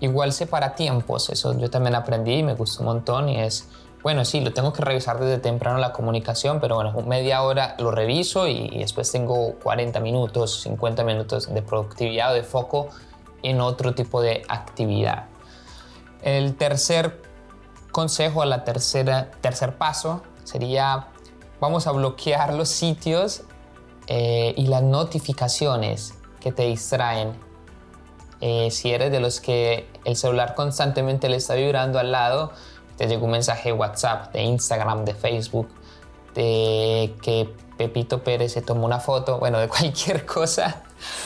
igual 0.00 0.32
separa 0.32 0.74
tiempos. 0.74 1.30
Eso 1.30 1.56
yo 1.58 1.70
también 1.70 1.94
aprendí 1.94 2.34
y 2.36 2.42
me 2.42 2.54
gustó 2.54 2.80
un 2.80 2.86
montón 2.86 3.28
y 3.28 3.40
es, 3.40 3.68
bueno, 4.02 4.24
sí, 4.24 4.40
lo 4.40 4.52
tengo 4.52 4.72
que 4.72 4.82
revisar 4.82 5.20
desde 5.20 5.38
temprano 5.38 5.78
la 5.78 5.92
comunicación, 5.92 6.58
pero 6.60 6.76
bueno, 6.76 6.92
media 7.06 7.42
hora 7.42 7.76
lo 7.78 7.90
reviso 7.90 8.48
y, 8.48 8.70
y 8.72 8.78
después 8.78 9.12
tengo 9.12 9.54
40 9.62 10.00
minutos, 10.00 10.62
50 10.62 11.04
minutos 11.04 11.52
de 11.52 11.62
productividad 11.62 12.32
o 12.32 12.34
de 12.34 12.42
foco 12.42 12.88
en 13.42 13.60
otro 13.60 13.94
tipo 13.94 14.22
de 14.22 14.42
actividad. 14.48 15.26
El 16.22 16.56
tercer 16.56 17.20
consejo, 17.92 18.44
la 18.44 18.64
tercera, 18.64 19.30
tercer 19.40 19.76
paso 19.76 20.22
sería 20.42 21.08
vamos 21.60 21.86
a 21.86 21.92
bloquear 21.92 22.52
los 22.52 22.68
sitios 22.68 23.44
eh, 24.06 24.54
y 24.56 24.66
las 24.66 24.82
notificaciones 24.82 26.14
que 26.40 26.52
te 26.52 26.64
distraen. 26.64 27.32
Eh, 28.40 28.70
si 28.70 28.92
eres 28.92 29.10
de 29.10 29.20
los 29.20 29.40
que 29.40 29.88
el 30.04 30.16
celular 30.16 30.54
constantemente 30.54 31.28
le 31.28 31.36
está 31.36 31.54
vibrando 31.54 31.98
al 31.98 32.12
lado, 32.12 32.52
te 32.96 33.06
llega 33.06 33.22
un 33.22 33.30
mensaje 33.30 33.70
de 33.70 33.72
WhatsApp, 33.72 34.32
de 34.32 34.42
Instagram, 34.42 35.04
de 35.04 35.14
Facebook, 35.14 35.68
de 36.34 37.14
que 37.22 37.54
Pepito 37.78 38.22
Pérez 38.22 38.52
se 38.52 38.62
tomó 38.62 38.84
una 38.84 39.00
foto, 39.00 39.38
bueno, 39.38 39.58
de 39.58 39.68
cualquier 39.74 40.26
cosa, 40.26 40.82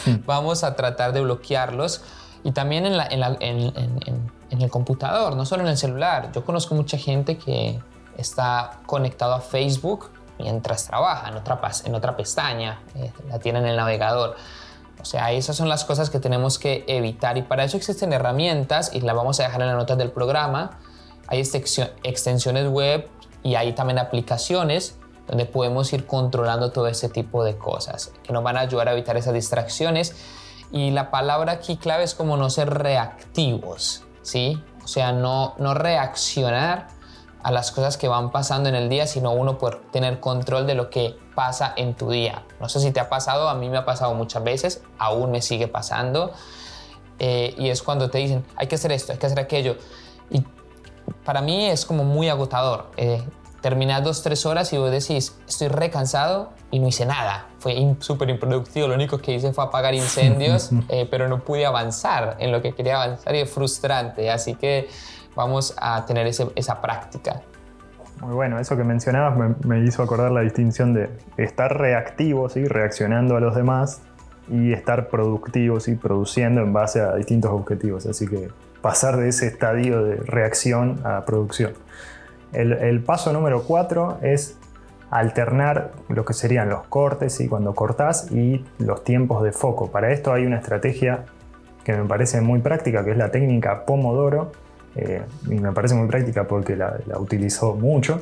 hmm. 0.07 0.25
vamos 0.25 0.63
a 0.65 0.77
tratar 0.77 1.13
de 1.13 1.21
bloquearlos. 1.21 2.03
Y 2.45 2.53
también 2.53 2.87
en, 2.87 3.01
en, 3.41 4.63
el 4.63 4.71
computador, 4.71 5.35
no 5.35 5.45
solo 5.45 5.65
en 5.65 5.69
el 5.69 5.77
celular. 5.77 6.31
Yo 6.33 6.45
conozco 6.45 6.75
mucha 6.77 6.97
gente 6.97 7.37
que 7.37 7.81
está 8.17 8.79
conectado 8.87 9.35
a 9.35 9.41
Facebook 9.41 10.11
mientras 10.39 10.87
trabaja 10.87 11.29
en 11.29 11.37
otra, 11.37 11.61
en 11.85 11.95
otra 11.95 12.17
pestaña, 12.17 12.81
eh, 12.95 13.13
la 13.29 13.39
tiene 13.39 13.59
en 13.59 13.67
el 13.67 13.77
navegador. 13.77 14.37
O 15.01 15.05
sea, 15.05 15.33
esas 15.33 15.57
son 15.57 15.69
las 15.69 15.85
cosas 15.85 16.11
que 16.11 16.19
tenemos 16.19 16.59
que 16.59 16.85
evitar 16.89 17.39
y 17.39 17.43
para 17.43 17.65
eso 17.65 17.77
existen 17.77 18.13
herramientas 18.13 18.91
y 18.93 19.01
las 19.01 19.15
vamos 19.15 19.39
a 19.41 19.45
dejar 19.45 19.61
en 19.63 19.69
las 19.69 19.77
notas 19.77 19.99
del 19.99 20.11
programa. 20.11 20.79
Hay 21.29 21.41
extensiones 21.41 22.69
web 22.69 23.09
y 23.43 23.55
hay 23.55 23.73
también 23.75 23.99
aplicaciones 23.99 24.99
donde 25.27 25.45
podemos 25.45 25.93
ir 25.93 26.07
controlando 26.07 26.73
todo 26.73 26.89
ese 26.89 27.09
tipo 27.09 27.45
de 27.45 27.57
cosas 27.57 28.13
que 28.23 28.33
nos 28.33 28.43
van 28.43 28.57
a 28.57 28.61
ayudar 28.61 28.89
a 28.89 28.93
evitar 28.93 29.17
esas 29.17 29.35
distracciones. 29.35 30.17
Y 30.73 30.91
la 30.91 31.11
palabra 31.11 31.53
aquí 31.53 31.77
clave 31.77 32.05
es 32.05 32.15
como 32.15 32.37
no 32.37 32.51
ser 32.51 32.71
reactivos, 32.71 34.05
¿sí? 34.23 34.63
O 34.83 34.89
sea, 34.89 35.13
no, 35.13 35.55
no 35.59 35.75
reaccionar 35.75 36.89
a 37.43 37.51
las 37.51 37.71
cosas 37.71 37.97
que 37.97 38.09
van 38.09 38.31
pasando 38.31 38.69
en 38.69 38.75
el 38.75 38.89
día, 38.89 39.07
sino 39.07 39.33
uno 39.33 39.59
por 39.59 39.81
tener 39.91 40.21
control 40.21 40.67
de 40.67 40.75
lo 40.75 40.91
que 40.91 41.17
pasa 41.35 41.73
en 41.77 41.95
tu 41.95 42.11
día. 42.11 42.45
No 42.61 42.69
sé 42.69 42.81
si 42.81 42.91
te 42.91 43.01
ha 43.01 43.09
pasado, 43.09 43.49
a 43.49 43.55
mí 43.55 43.69
me 43.69 43.79
ha 43.79 43.85
pasado 43.85 44.15
muchas 44.15 44.43
veces, 44.43 44.83
aún 44.99 45.31
me 45.31 45.41
sigue 45.41 45.69
pasando. 45.69 46.33
Eh, 47.21 47.55
y 47.57 47.69
es 47.69 47.83
cuando 47.83 48.11
te 48.11 48.19
dicen, 48.19 48.45
hay 48.57 48.67
que 48.67 48.75
hacer 48.75 48.93
esto, 48.93 49.13
hay 49.13 49.19
que 49.19 49.27
hacer 49.27 49.41
aquello. 49.41 49.77
Y 50.31 50.45
para 51.25 51.41
mí 51.41 51.67
es 51.67 51.85
como 51.85 52.05
muy 52.05 52.29
agotador. 52.29 52.91
Eh, 52.97 53.23
terminar 53.61 54.03
dos, 54.03 54.23
tres 54.23 54.47
horas 54.47 54.73
y 54.73 54.79
vos 54.79 54.91
decís, 54.91 55.37
estoy 55.49 55.69
recansado 55.69 56.51
y 56.71 56.79
no 56.79 56.89
hice 56.89 57.07
nada. 57.07 57.49
Fue 57.59 57.97
súper 58.01 58.31
improductivo. 58.31 58.89
Lo 58.89 58.95
único 58.95 59.19
que 59.19 59.35
hice 59.35 59.53
fue 59.53 59.65
apagar 59.65 59.95
incendios, 59.95 60.71
eh, 60.89 61.07
pero 61.11 61.29
no 61.29 61.45
pude 61.45 61.67
avanzar 61.67 62.37
en 62.39 62.53
lo 62.53 62.63
que 62.63 62.75
quería 62.75 63.03
avanzar 63.03 63.35
y 63.35 63.41
es 63.41 63.51
frustrante. 63.51 64.31
Así 64.31 64.55
que 64.55 64.89
vamos 65.39 65.73
a 65.81 66.05
tener 66.05 66.27
esa 66.27 66.81
práctica. 66.81 67.43
Muy 68.21 68.35
bueno, 68.35 68.59
eso 68.59 68.77
que 68.77 68.83
mencionabas 68.83 69.55
me, 69.65 69.85
hizo 69.85 70.03
acordar 70.03 70.33
la 70.33 70.41
distinción 70.41 70.93
de 70.93 71.11
estar 71.37 71.79
reactivo, 71.79 72.49
¿sí? 72.49 72.65
reaccionando 72.65 73.37
a 73.37 73.41
los 73.41 73.55
demás, 73.55 74.03
y 74.49 74.73
estar 74.73 75.09
productivo, 75.09 75.79
¿sí? 75.79 75.95
produciendo 75.95 76.61
en 76.61 76.73
base 76.73 77.01
a 77.01 77.15
distintos 77.15 77.53
objetivos. 77.53 78.07
Así 78.07 78.27
que 78.27 78.49
pasar 78.83 79.17
de 79.17 79.29
ese 79.29 79.47
estadio 79.47 80.03
de 80.03 80.17
reacción 80.17 81.01
a 81.05 81.25
producción. 81.25 81.75
El, 82.53 83.01
paso 83.05 83.33
número 83.33 83.63
cuatro 83.63 84.19
es 84.23 84.59
alternar 85.11 85.93
lo 86.09 86.25
que 86.25 86.33
serían 86.33 86.69
los 86.69 86.83
cortes, 86.89 87.39
y 87.41 87.47
cuando 87.47 87.75
cortás 87.77 88.33
y 88.33 88.65
los 88.79 89.05
tiempos 89.05 89.45
de 89.45 89.53
foco. 89.53 89.93
Para 89.93 90.11
esto 90.11 90.33
hay 90.33 90.47
una 90.47 90.57
estrategia 90.57 91.27
que 91.85 91.93
me 91.93 92.09
parece 92.09 92.41
muy 92.41 92.59
práctica, 92.59 93.05
que 93.05 93.13
es 93.13 93.17
la 93.17 93.31
técnica 93.31 93.85
Pomodoro. 93.85 94.51
Eh, 94.99 95.23
y 95.47 95.55
me 95.55 95.73
parece 95.73 95.95
muy 95.95 96.09
práctica 96.09 96.45
porque 96.45 96.77
la, 96.77 96.99
la 97.07 97.19
mucho. 97.79 98.21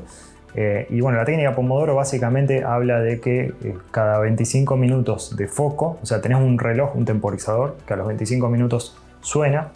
Eh, 0.54 0.87
y 0.90 1.00
bueno, 1.00 1.18
la 1.18 1.25
técnica 1.25 1.54
Pomodoro 1.54 1.95
básicamente 1.95 2.64
habla 2.64 3.00
de 3.00 3.21
que 3.21 3.52
eh, 3.62 3.76
cada 3.90 4.18
25 4.18 4.76
minutos 4.76 5.37
de 5.37 5.49
foco, 5.49 5.99
o 6.02 6.06
sea, 6.06 6.21
tenés 6.21 6.38
un 6.38 6.59
reloj, 6.59 6.95
un 6.95 7.04
temporizador, 7.04 7.76
que 7.87 7.95
a 7.95 7.97
los 7.97 8.06
25 8.06 8.49
minutos 8.49 8.97
suena, 9.21 9.73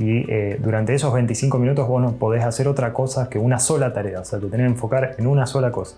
y 0.00 0.26
durante 0.58 0.94
esos 0.94 1.12
25 1.12 1.58
minutos 1.58 1.88
vos 1.88 2.00
no 2.00 2.12
podés 2.12 2.44
hacer 2.44 2.68
otra 2.68 2.92
cosa 2.92 3.28
que 3.28 3.40
una 3.40 3.58
sola 3.58 3.92
tarea, 3.92 4.20
o 4.20 4.24
sea, 4.24 4.38
te 4.38 4.46
tenés 4.46 4.66
que 4.66 4.72
enfocar 4.74 5.16
en 5.18 5.26
una 5.26 5.44
sola 5.44 5.72
cosa. 5.72 5.96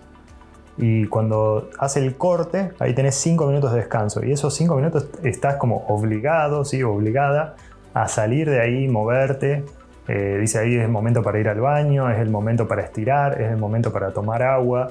Y 0.75 1.05
cuando 1.05 1.69
hace 1.77 1.99
el 1.99 2.15
corte, 2.15 2.71
ahí 2.79 2.95
tenés 2.95 3.13
5 3.13 3.45
minutos 3.45 3.73
de 3.73 3.77
descanso, 3.77 4.25
y 4.25 4.31
esos 4.31 4.55
5 4.55 4.75
minutos 4.75 5.07
estás 5.21 5.57
como 5.57 5.85
obligado, 5.87 6.65
¿sí? 6.65 6.81
obligada 6.81 7.57
a 7.93 8.07
salir 8.07 8.49
de 8.49 8.59
ahí, 8.59 8.87
moverte, 8.87 9.65
eh, 10.07 10.37
dice 10.39 10.59
ahí 10.59 10.75
es 10.75 10.83
el 10.83 10.89
momento 10.89 11.21
para 11.21 11.39
ir 11.39 11.47
al 11.47 11.61
baño, 11.61 12.09
es 12.09 12.19
el 12.19 12.29
momento 12.29 12.67
para 12.67 12.81
estirar, 12.81 13.39
es 13.41 13.51
el 13.51 13.57
momento 13.57 13.91
para 13.91 14.11
tomar 14.11 14.43
agua, 14.43 14.89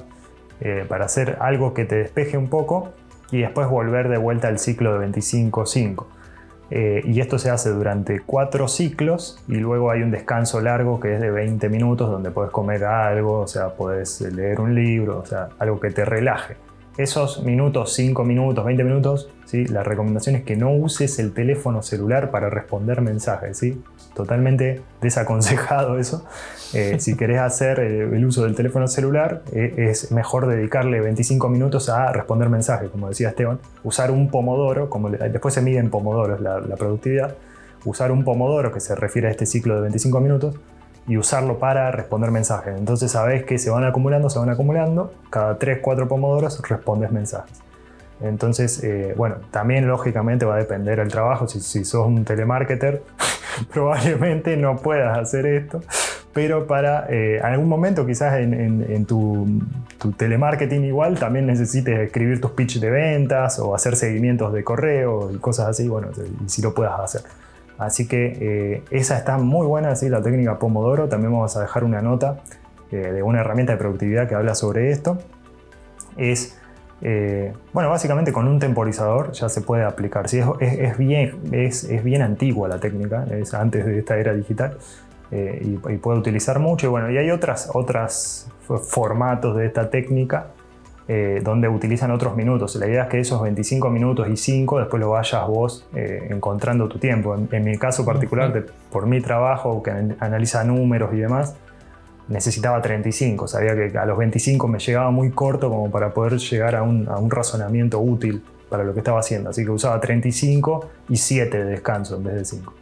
eh, 0.61 0.85
para 0.89 1.07
hacer 1.07 1.37
algo 1.41 1.75
que 1.75 1.85
te 1.85 1.97
despeje 1.97 2.37
un 2.37 2.49
poco 2.49 2.91
y 3.31 3.41
después 3.41 3.69
volver 3.69 4.09
de 4.09 4.19
vuelta 4.19 4.49
al 4.49 4.59
ciclo 4.59 4.99
de 4.99 5.07
25-5. 5.07 6.07
Eh, 6.73 7.03
y 7.05 7.21
esto 7.21 7.39
se 7.39 7.51
hace 7.51 7.71
durante 7.71 8.21
cuatro 8.21 8.69
ciclos 8.69 9.43
y 9.49 9.57
luego 9.57 9.91
hay 9.91 10.03
un 10.03 10.13
descanso 10.13 10.61
largo 10.61 11.01
que 11.01 11.15
es 11.15 11.21
de 11.21 11.31
20 11.31 11.69
minutos 11.69 12.09
donde 12.09 12.31
puedes 12.31 12.53
comer 12.53 12.85
algo, 12.85 13.41
o 13.41 13.47
sea, 13.49 13.71
puedes 13.71 14.21
leer 14.21 14.61
un 14.61 14.75
libro, 14.77 15.19
o 15.19 15.27
sea, 15.27 15.49
algo 15.59 15.81
que 15.81 15.91
te 15.91 16.05
relaje. 16.05 16.57
Esos 17.01 17.43
minutos, 17.43 17.95
5 17.95 18.25
minutos, 18.25 18.63
20 18.65 18.85
minutos, 18.85 19.31
¿sí? 19.47 19.65
la 19.67 19.83
recomendación 19.83 20.37
es 20.37 20.43
que 20.43 20.55
no 20.55 20.71
uses 20.71 21.19
el 21.19 21.33
teléfono 21.33 21.83
celular 21.83 22.31
para 22.31 22.51
responder 22.51 23.01
mensajes. 23.01 23.57
¿sí? 23.57 23.83
totalmente 24.15 24.83
desaconsejado 25.01 25.99
eso. 25.99 26.27
Eh, 26.75 26.97
si 27.01 27.17
querés 27.17 27.41
hacer 27.41 27.81
eh, 27.81 28.03
el 28.03 28.25
uso 28.25 28.45
del 28.45 28.55
teléfono 28.55 28.87
celular, 28.87 29.43
eh, 29.53 29.75
es 29.91 30.13
mejor 30.13 30.47
dedicarle 30.47 31.01
25 31.01 31.49
minutos 31.49 31.89
a 31.89 32.13
responder 32.13 32.49
mensajes, 32.49 32.91
como 32.91 33.09
decía 33.09 33.31
Esteban. 33.31 33.59
Usar 33.83 34.11
un 34.11 34.29
pomodoro, 34.29 34.91
como 34.91 35.09
después 35.09 35.55
se 35.55 35.63
mide 35.63 35.79
en 35.79 35.89
pomodoros 35.91 36.41
la, 36.41 36.61
la 36.61 36.77
productividad. 36.77 37.35
Usar 37.85 38.13
un 38.13 38.25
pomodoro, 38.25 38.73
que 38.73 38.81
se 38.81 38.95
refiere 38.95 39.29
a 39.29 39.31
este 39.31 39.47
ciclo 39.47 39.75
de 39.75 39.81
25 39.83 40.21
minutos, 40.21 40.57
y 41.11 41.17
usarlo 41.17 41.59
para 41.59 41.91
responder 41.91 42.31
mensajes. 42.31 42.79
Entonces 42.79 43.11
sabés 43.11 43.45
que 43.45 43.59
se 43.59 43.69
van 43.69 43.85
acumulando, 43.85 44.31
se 44.31 44.39
van 44.39 44.49
acumulando. 44.49 45.13
Cada 45.29 45.59
3-4 45.59 46.07
pomodoros 46.07 46.63
respondes 46.69 47.11
mensajes. 47.11 47.61
Entonces, 48.23 48.83
bueno, 49.17 49.37
también 49.51 49.89
lógicamente 49.89 50.45
va 50.45 50.55
a 50.55 50.59
depender 50.59 51.01
el 51.01 51.09
trabajo. 51.09 51.49
Si, 51.49 51.61
si 51.61 51.85
sos 51.85 52.07
un 52.07 52.25
telemarketer, 52.25 53.03
probablemente 53.73 54.57
no 54.57 54.77
puedas 54.77 55.19
hacer 55.19 55.47
esto, 55.47 55.81
pero 56.33 56.67
para 56.67 57.07
eh, 57.11 57.41
algún 57.43 57.69
momento 57.69 58.07
quizás 58.07 58.39
en, 58.39 59.05
tu, 59.05 59.47
telemarketing 60.17 60.85
igual 60.85 61.19
también 61.19 61.47
necesites 61.47 61.99
escribir 61.99 62.41
tus 62.41 62.53
pitch 62.53 62.79
de 62.79 62.91
ventas 62.91 63.59
o 63.59 63.75
hacer 63.75 63.97
seguimientos 63.97 64.53
de 64.53 64.63
correo 64.63 65.33
y 65.33 65.39
cosas 65.39 65.69
así, 65.69 65.89
bueno, 65.89 66.09
y 66.45 66.49
si 66.49 66.63
lo 66.63 66.73
puedas 66.73 67.01
hacer. 67.01 67.23
Así 67.81 68.07
que 68.07 68.37
eh, 68.41 68.83
esa 68.91 69.17
está 69.17 69.39
muy 69.39 69.67
buena, 69.67 69.97
¿sí? 69.97 70.11
la 70.11 70.21
técnica 70.21 70.59
Pomodoro. 70.59 71.09
También 71.09 71.33
vamos 71.33 71.57
a 71.57 71.63
dejar 71.63 71.83
una 71.83 72.03
nota 72.03 72.37
eh, 72.93 72.97
de 72.97 73.23
una 73.23 73.41
herramienta 73.41 73.73
de 73.73 73.79
productividad 73.79 74.29
que 74.29 74.35
habla 74.35 74.55
sobre 74.55 74.91
esto. 74.91 75.17
Es 76.19 76.59
eh, 77.01 77.55
bueno, 77.73 77.89
básicamente 77.89 78.33
con 78.33 78.47
un 78.47 78.59
temporizador 78.59 79.33
ya 79.33 79.49
se 79.49 79.63
puede 79.63 79.85
aplicar. 79.85 80.27
es, 80.27 80.99
bien, 80.99 81.41
es, 81.53 82.05
bien 82.05 82.21
antigua 82.21 82.69
la 82.69 82.79
técnica, 82.79 83.25
es 83.31 83.55
antes 83.55 83.87
de 83.87 83.99
esta 83.99 84.19
era 84.19 84.35
digital 84.35 84.77
y, 85.31 85.77
puede 85.77 86.19
utilizar 86.19 86.59
mucho. 86.59 86.87
Y 86.87 86.91
bueno, 86.91 87.11
y 87.11 87.17
hay 87.17 87.31
otras, 87.31 87.71
otros 87.73 88.47
formatos 88.83 89.57
de 89.57 89.65
esta 89.65 89.89
técnica 89.89 90.49
eh, 91.13 91.41
donde 91.43 91.69
utilizan 91.69 92.13
otros 92.13 92.37
minutos. 92.37 92.77
La 92.77 92.87
idea 92.87 93.03
es 93.03 93.09
que 93.09 93.19
esos 93.19 93.43
25 93.43 93.91
minutos 93.91 94.29
y 94.29 94.37
5 94.37 94.79
después 94.79 95.01
lo 95.01 95.11
vayas 95.11 95.45
vos 95.49 95.85
encontrando 95.93 96.89
tu 96.89 97.01
tiempo. 97.01 97.35
En, 97.51 97.65
mi 97.65 97.77
caso 97.79 98.05
particular, 98.05 98.65
por 98.93 99.07
mi 99.07 99.21
trabajo 99.21 99.83
que 99.83 99.91
analiza 100.21 100.63
números 100.63 101.13
y 101.13 101.17
demás, 101.17 101.57
necesitaba 102.29 102.81
35, 102.81 103.49
sabía 103.49 103.75
que 103.75 103.99
a 103.99 104.07
los 104.07 104.17
25 104.17 104.69
me 104.69 104.79
llegaba 104.79 105.11
muy 105.11 105.33
corto 105.33 105.69
como 105.69 105.91
para 105.91 106.15
poder 106.15 106.39
llegar 106.39 106.77
a 106.77 106.85
un, 106.85 107.09
razonamiento 107.29 107.99
útil 107.99 108.45
para 108.69 108.85
lo 108.85 108.95
que 108.95 109.01
estaba 109.01 109.19
haciendo, 109.19 109.51
así 109.51 109.65
que 109.65 109.71
usaba 109.71 110.01
35 110.01 110.91
y 111.09 111.17
7 111.17 111.59
de 111.59 111.65
descanso 111.65 112.19
en 112.19 112.23
vez 112.23 112.35
de 112.37 112.45
5. 112.45 112.73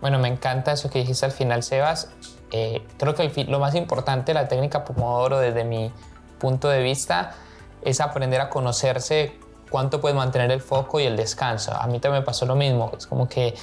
Bueno, 0.00 0.18
me 0.18 0.28
encanta 0.28 0.72
eso 0.72 0.88
que 0.88 1.00
dijiste 1.00 1.26
al 1.26 1.32
final, 1.32 1.62
Sebas. 1.62 2.10
Eh, 2.52 2.80
creo 2.98 3.14
que 3.14 3.44
lo 3.48 3.60
más 3.60 3.74
importante 3.74 4.32
de 4.32 4.40
la 4.40 4.48
técnica 4.48 4.82
Pomodoro 4.86 5.40
desde 5.40 5.64
mi 5.64 5.92
punto 6.44 6.68
de 6.68 6.82
vista 6.82 7.32
es 7.80 8.02
aprender 8.02 8.38
a 8.42 8.50
conocerse 8.50 9.38
cuánto 9.70 10.02
puedes 10.02 10.14
mantener 10.14 10.50
el 10.50 10.60
foco 10.60 11.00
y 11.00 11.04
el 11.04 11.16
descanso. 11.16 11.72
A 11.72 11.86
mí 11.86 12.00
también 12.00 12.20
me 12.20 12.26
pasó 12.26 12.44
lo 12.44 12.54
mismo, 12.54 12.92
es 12.98 13.06
como 13.06 13.30
que 13.30 13.54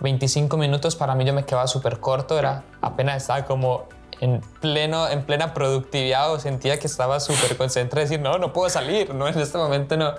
25 0.00 0.56
minutos 0.56 0.96
para 0.96 1.14
mí 1.14 1.26
yo 1.26 1.34
me 1.34 1.44
quedaba 1.44 1.66
súper 1.66 2.00
corto, 2.00 2.38
era 2.38 2.64
apenas 2.80 3.18
estaba 3.18 3.44
como 3.44 3.84
en, 4.18 4.40
pleno, 4.62 5.10
en 5.10 5.24
plena 5.26 5.52
productividad 5.52 6.32
o 6.32 6.40
sentía 6.40 6.78
que 6.78 6.86
estaba 6.86 7.20
súper 7.20 7.54
concentrado 7.58 8.02
decir, 8.02 8.18
no, 8.18 8.38
no 8.38 8.54
puedo 8.54 8.70
salir, 8.70 9.14
no, 9.14 9.28
en 9.28 9.38
este 9.38 9.58
momento 9.58 9.98
no. 9.98 10.14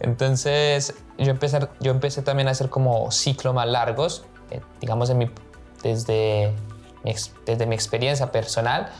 Entonces 0.00 0.92
yo 1.16 1.30
empecé, 1.30 1.66
yo 1.80 1.90
empecé 1.90 2.20
también 2.20 2.48
a 2.48 2.50
hacer 2.50 2.68
como 2.68 3.10
ciclos 3.12 3.54
más 3.54 3.66
largos, 3.66 4.26
eh, 4.50 4.60
digamos 4.82 5.08
en 5.08 5.18
mi, 5.18 5.30
desde, 5.82 6.52
desde 7.46 7.66
mi 7.66 7.74
experiencia 7.74 8.30
personal. 8.30 8.90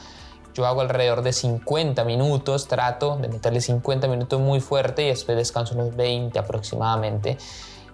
Yo 0.57 0.65
hago 0.65 0.81
alrededor 0.81 1.21
de 1.21 1.35
50 1.35 2.03
minutos, 2.05 2.67
trato 2.67 3.19
de 3.19 3.29
meterle 3.29 3.61
50 3.61 4.09
minutos 4.09 4.41
muy 4.41 4.61
fuerte 4.61 5.03
y 5.03 5.09
después 5.09 5.37
descanso 5.37 5.75
unos 5.75 5.95
20 5.95 6.39
aproximadamente. 6.39 7.37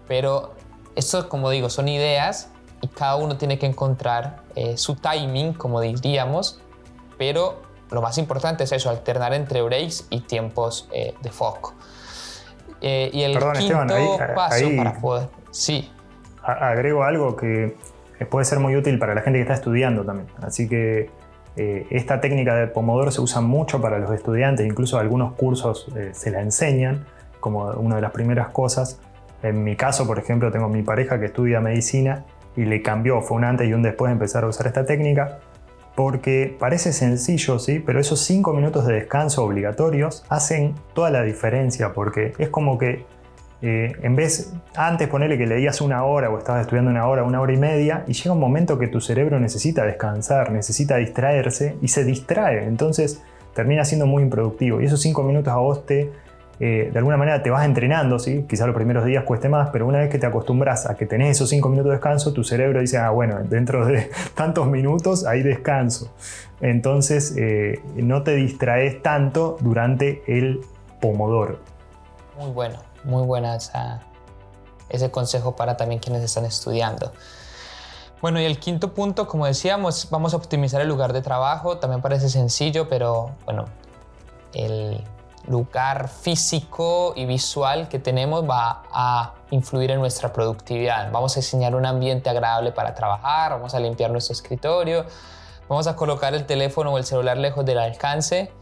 Pero 0.06 0.54
esto, 0.94 1.28
como 1.28 1.50
digo, 1.50 1.68
son 1.70 1.88
ideas 1.88 2.50
y 2.80 2.86
cada 2.86 3.16
uno 3.16 3.36
tiene 3.36 3.58
que 3.58 3.66
encontrar 3.66 4.42
eh, 4.54 4.76
su 4.76 4.94
timing, 4.94 5.54
como 5.54 5.80
diríamos, 5.80 6.60
pero 7.18 7.62
lo 7.90 8.00
más 8.00 8.16
importante 8.18 8.62
es 8.62 8.70
eso, 8.70 8.90
alternar 8.90 9.34
entre 9.34 9.60
breaks 9.62 10.06
y 10.10 10.20
tiempos 10.20 10.88
eh, 10.92 11.14
de 11.20 11.30
foco. 11.30 11.74
Eh, 12.80 13.10
y 13.12 13.22
el 13.22 13.40
quinto 13.58 14.18
paso 14.36 14.66
para 14.76 15.00
poder... 15.00 15.28
Sí. 15.50 15.90
Agrego 16.44 17.02
algo 17.02 17.34
que 17.34 17.76
puede 18.30 18.44
ser 18.44 18.60
muy 18.60 18.76
útil 18.76 19.00
para 19.00 19.16
la 19.16 19.22
gente 19.22 19.38
que 19.38 19.42
está 19.42 19.54
estudiando 19.54 20.04
también. 20.04 20.28
Así 20.40 20.68
que 20.68 21.10
esta 21.56 22.20
técnica 22.20 22.54
de 22.54 22.66
Pomodoro 22.66 23.10
se 23.10 23.20
usa 23.20 23.40
mucho 23.40 23.80
para 23.80 23.98
los 23.98 24.10
estudiantes, 24.12 24.66
incluso 24.66 24.98
algunos 24.98 25.34
cursos 25.34 25.86
se 26.12 26.30
la 26.30 26.40
enseñan 26.40 27.04
como 27.40 27.66
una 27.72 27.96
de 27.96 28.02
las 28.02 28.12
primeras 28.12 28.48
cosas. 28.48 29.00
En 29.42 29.62
mi 29.64 29.76
caso, 29.76 30.06
por 30.06 30.18
ejemplo, 30.18 30.50
tengo 30.50 30.68
mi 30.68 30.82
pareja 30.82 31.18
que 31.18 31.26
estudia 31.26 31.60
medicina 31.60 32.24
y 32.56 32.64
le 32.64 32.80
cambió, 32.80 33.20
fue 33.20 33.36
un 33.36 33.44
antes 33.44 33.68
y 33.68 33.74
un 33.74 33.82
después 33.82 34.08
de 34.08 34.12
empezar 34.12 34.44
a 34.44 34.46
usar 34.46 34.66
esta 34.66 34.84
técnica, 34.86 35.40
porque 35.94 36.56
parece 36.58 36.92
sencillo, 36.92 37.58
¿sí? 37.58 37.78
pero 37.78 38.00
esos 38.00 38.20
5 38.20 38.52
minutos 38.54 38.86
de 38.86 38.94
descanso 38.94 39.44
obligatorios 39.44 40.24
hacen 40.28 40.74
toda 40.94 41.10
la 41.10 41.22
diferencia, 41.22 41.92
porque 41.92 42.32
es 42.38 42.48
como 42.48 42.78
que 42.78 43.04
eh, 43.62 43.92
en 44.02 44.16
vez, 44.16 44.52
antes 44.74 45.08
ponerle 45.08 45.38
que 45.38 45.46
leías 45.46 45.80
una 45.80 46.04
hora 46.04 46.30
o 46.30 46.38
estabas 46.38 46.62
estudiando 46.62 46.90
una 46.90 47.06
hora, 47.06 47.22
una 47.22 47.40
hora 47.40 47.52
y 47.52 47.56
media, 47.56 48.04
y 48.08 48.12
llega 48.12 48.32
un 48.32 48.40
momento 48.40 48.78
que 48.78 48.88
tu 48.88 49.00
cerebro 49.00 49.38
necesita 49.38 49.84
descansar, 49.84 50.50
necesita 50.50 50.96
distraerse 50.96 51.76
y 51.80 51.88
se 51.88 52.04
distrae, 52.04 52.64
entonces 52.64 53.22
termina 53.54 53.84
siendo 53.84 54.06
muy 54.06 54.22
improductivo. 54.22 54.80
Y 54.80 54.86
esos 54.86 55.00
5 55.00 55.22
minutos 55.22 55.52
a 55.52 55.56
vos 55.56 55.86
te 55.86 56.10
eh, 56.64 56.90
de 56.92 56.98
alguna 56.98 57.16
manera 57.16 57.42
te 57.42 57.50
vas 57.50 57.64
entrenando, 57.64 58.20
¿sí? 58.20 58.44
quizá 58.48 58.66
los 58.66 58.76
primeros 58.76 59.04
días 59.04 59.24
cueste 59.24 59.48
más, 59.48 59.70
pero 59.70 59.84
una 59.84 59.98
vez 59.98 60.10
que 60.10 60.18
te 60.18 60.26
acostumbras 60.26 60.88
a 60.88 60.96
que 60.96 61.06
tenés 61.06 61.30
esos 61.30 61.50
5 61.50 61.68
minutos 61.68 61.90
de 61.90 61.94
descanso, 61.96 62.32
tu 62.32 62.44
cerebro 62.44 62.80
dice, 62.80 62.98
ah, 62.98 63.10
bueno, 63.10 63.40
dentro 63.42 63.84
de 63.84 64.10
tantos 64.36 64.68
minutos 64.68 65.26
hay 65.26 65.42
descanso. 65.42 66.14
Entonces 66.60 67.34
eh, 67.36 67.80
no 67.96 68.22
te 68.22 68.36
distraes 68.36 69.02
tanto 69.02 69.56
durante 69.60 70.22
el 70.28 70.60
pomodoro. 71.00 71.58
Muy 72.38 72.52
bueno, 72.52 72.78
muy 73.04 73.22
buena 73.22 73.58
ese 74.88 75.10
consejo 75.10 75.56
para 75.56 75.76
también 75.76 76.00
quienes 76.00 76.22
están 76.22 76.44
estudiando. 76.44 77.12
Bueno, 78.20 78.40
y 78.40 78.44
el 78.44 78.60
quinto 78.60 78.94
punto, 78.94 79.26
como 79.26 79.46
decíamos, 79.46 80.08
vamos 80.10 80.32
a 80.32 80.36
optimizar 80.36 80.80
el 80.80 80.88
lugar 80.88 81.12
de 81.12 81.22
trabajo. 81.22 81.78
También 81.78 82.00
parece 82.00 82.28
sencillo, 82.28 82.88
pero 82.88 83.32
bueno, 83.44 83.64
el 84.54 85.02
lugar 85.48 86.08
físico 86.08 87.14
y 87.16 87.26
visual 87.26 87.88
que 87.88 87.98
tenemos 87.98 88.48
va 88.48 88.84
a 88.92 89.34
influir 89.50 89.90
en 89.90 89.98
nuestra 89.98 90.32
productividad. 90.32 91.10
Vamos 91.10 91.36
a 91.36 91.40
diseñar 91.40 91.74
un 91.74 91.84
ambiente 91.84 92.30
agradable 92.30 92.72
para 92.72 92.94
trabajar, 92.94 93.52
vamos 93.52 93.74
a 93.74 93.80
limpiar 93.80 94.10
nuestro 94.10 94.34
escritorio, 94.34 95.04
vamos 95.68 95.86
a 95.88 95.96
colocar 95.96 96.34
el 96.34 96.46
teléfono 96.46 96.92
o 96.92 96.98
el 96.98 97.04
celular 97.04 97.38
lejos 97.38 97.64
del 97.64 97.78
alcance 97.78 98.52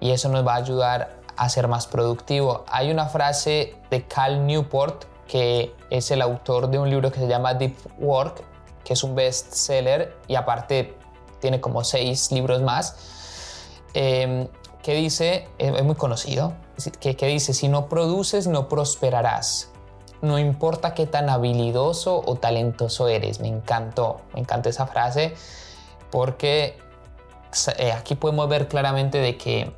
y 0.00 0.12
eso 0.12 0.28
nos 0.28 0.46
va 0.46 0.54
a 0.54 0.56
ayudar 0.56 1.17
a 1.38 1.48
ser 1.48 1.68
más 1.68 1.86
productivo. 1.86 2.64
Hay 2.68 2.90
una 2.90 3.06
frase 3.06 3.76
de 3.90 4.06
Cal 4.06 4.46
Newport 4.46 5.04
que 5.28 5.74
es 5.90 6.10
el 6.10 6.22
autor 6.22 6.70
de 6.70 6.78
un 6.78 6.90
libro 6.90 7.12
que 7.12 7.20
se 7.20 7.28
llama 7.28 7.54
Deep 7.54 7.76
Work, 7.98 8.42
que 8.82 8.94
es 8.94 9.04
un 9.04 9.14
bestseller 9.14 10.16
y 10.26 10.34
aparte 10.34 10.96
tiene 11.40 11.60
como 11.60 11.84
seis 11.84 12.32
libros 12.32 12.62
más, 12.62 12.96
em, 13.94 14.48
que 14.82 14.94
dice, 14.94 15.48
es 15.58 15.84
muy 15.84 15.94
conocido, 15.94 16.54
que, 16.98 17.14
que 17.14 17.26
dice, 17.26 17.52
si 17.52 17.68
no 17.68 17.88
produces, 17.88 18.46
no 18.46 18.68
prosperarás. 18.68 19.70
No 20.22 20.38
importa 20.38 20.94
qué 20.94 21.06
tan 21.06 21.28
habilidoso 21.28 22.22
o 22.24 22.36
talentoso 22.36 23.06
eres. 23.06 23.38
Me 23.40 23.48
encantó, 23.48 24.22
me 24.34 24.40
encanta 24.40 24.68
esa 24.68 24.86
frase 24.86 25.34
porque 26.10 26.76
eh, 27.76 27.92
aquí 27.92 28.14
podemos 28.14 28.48
ver 28.48 28.68
claramente 28.68 29.18
de 29.18 29.36
que 29.36 29.72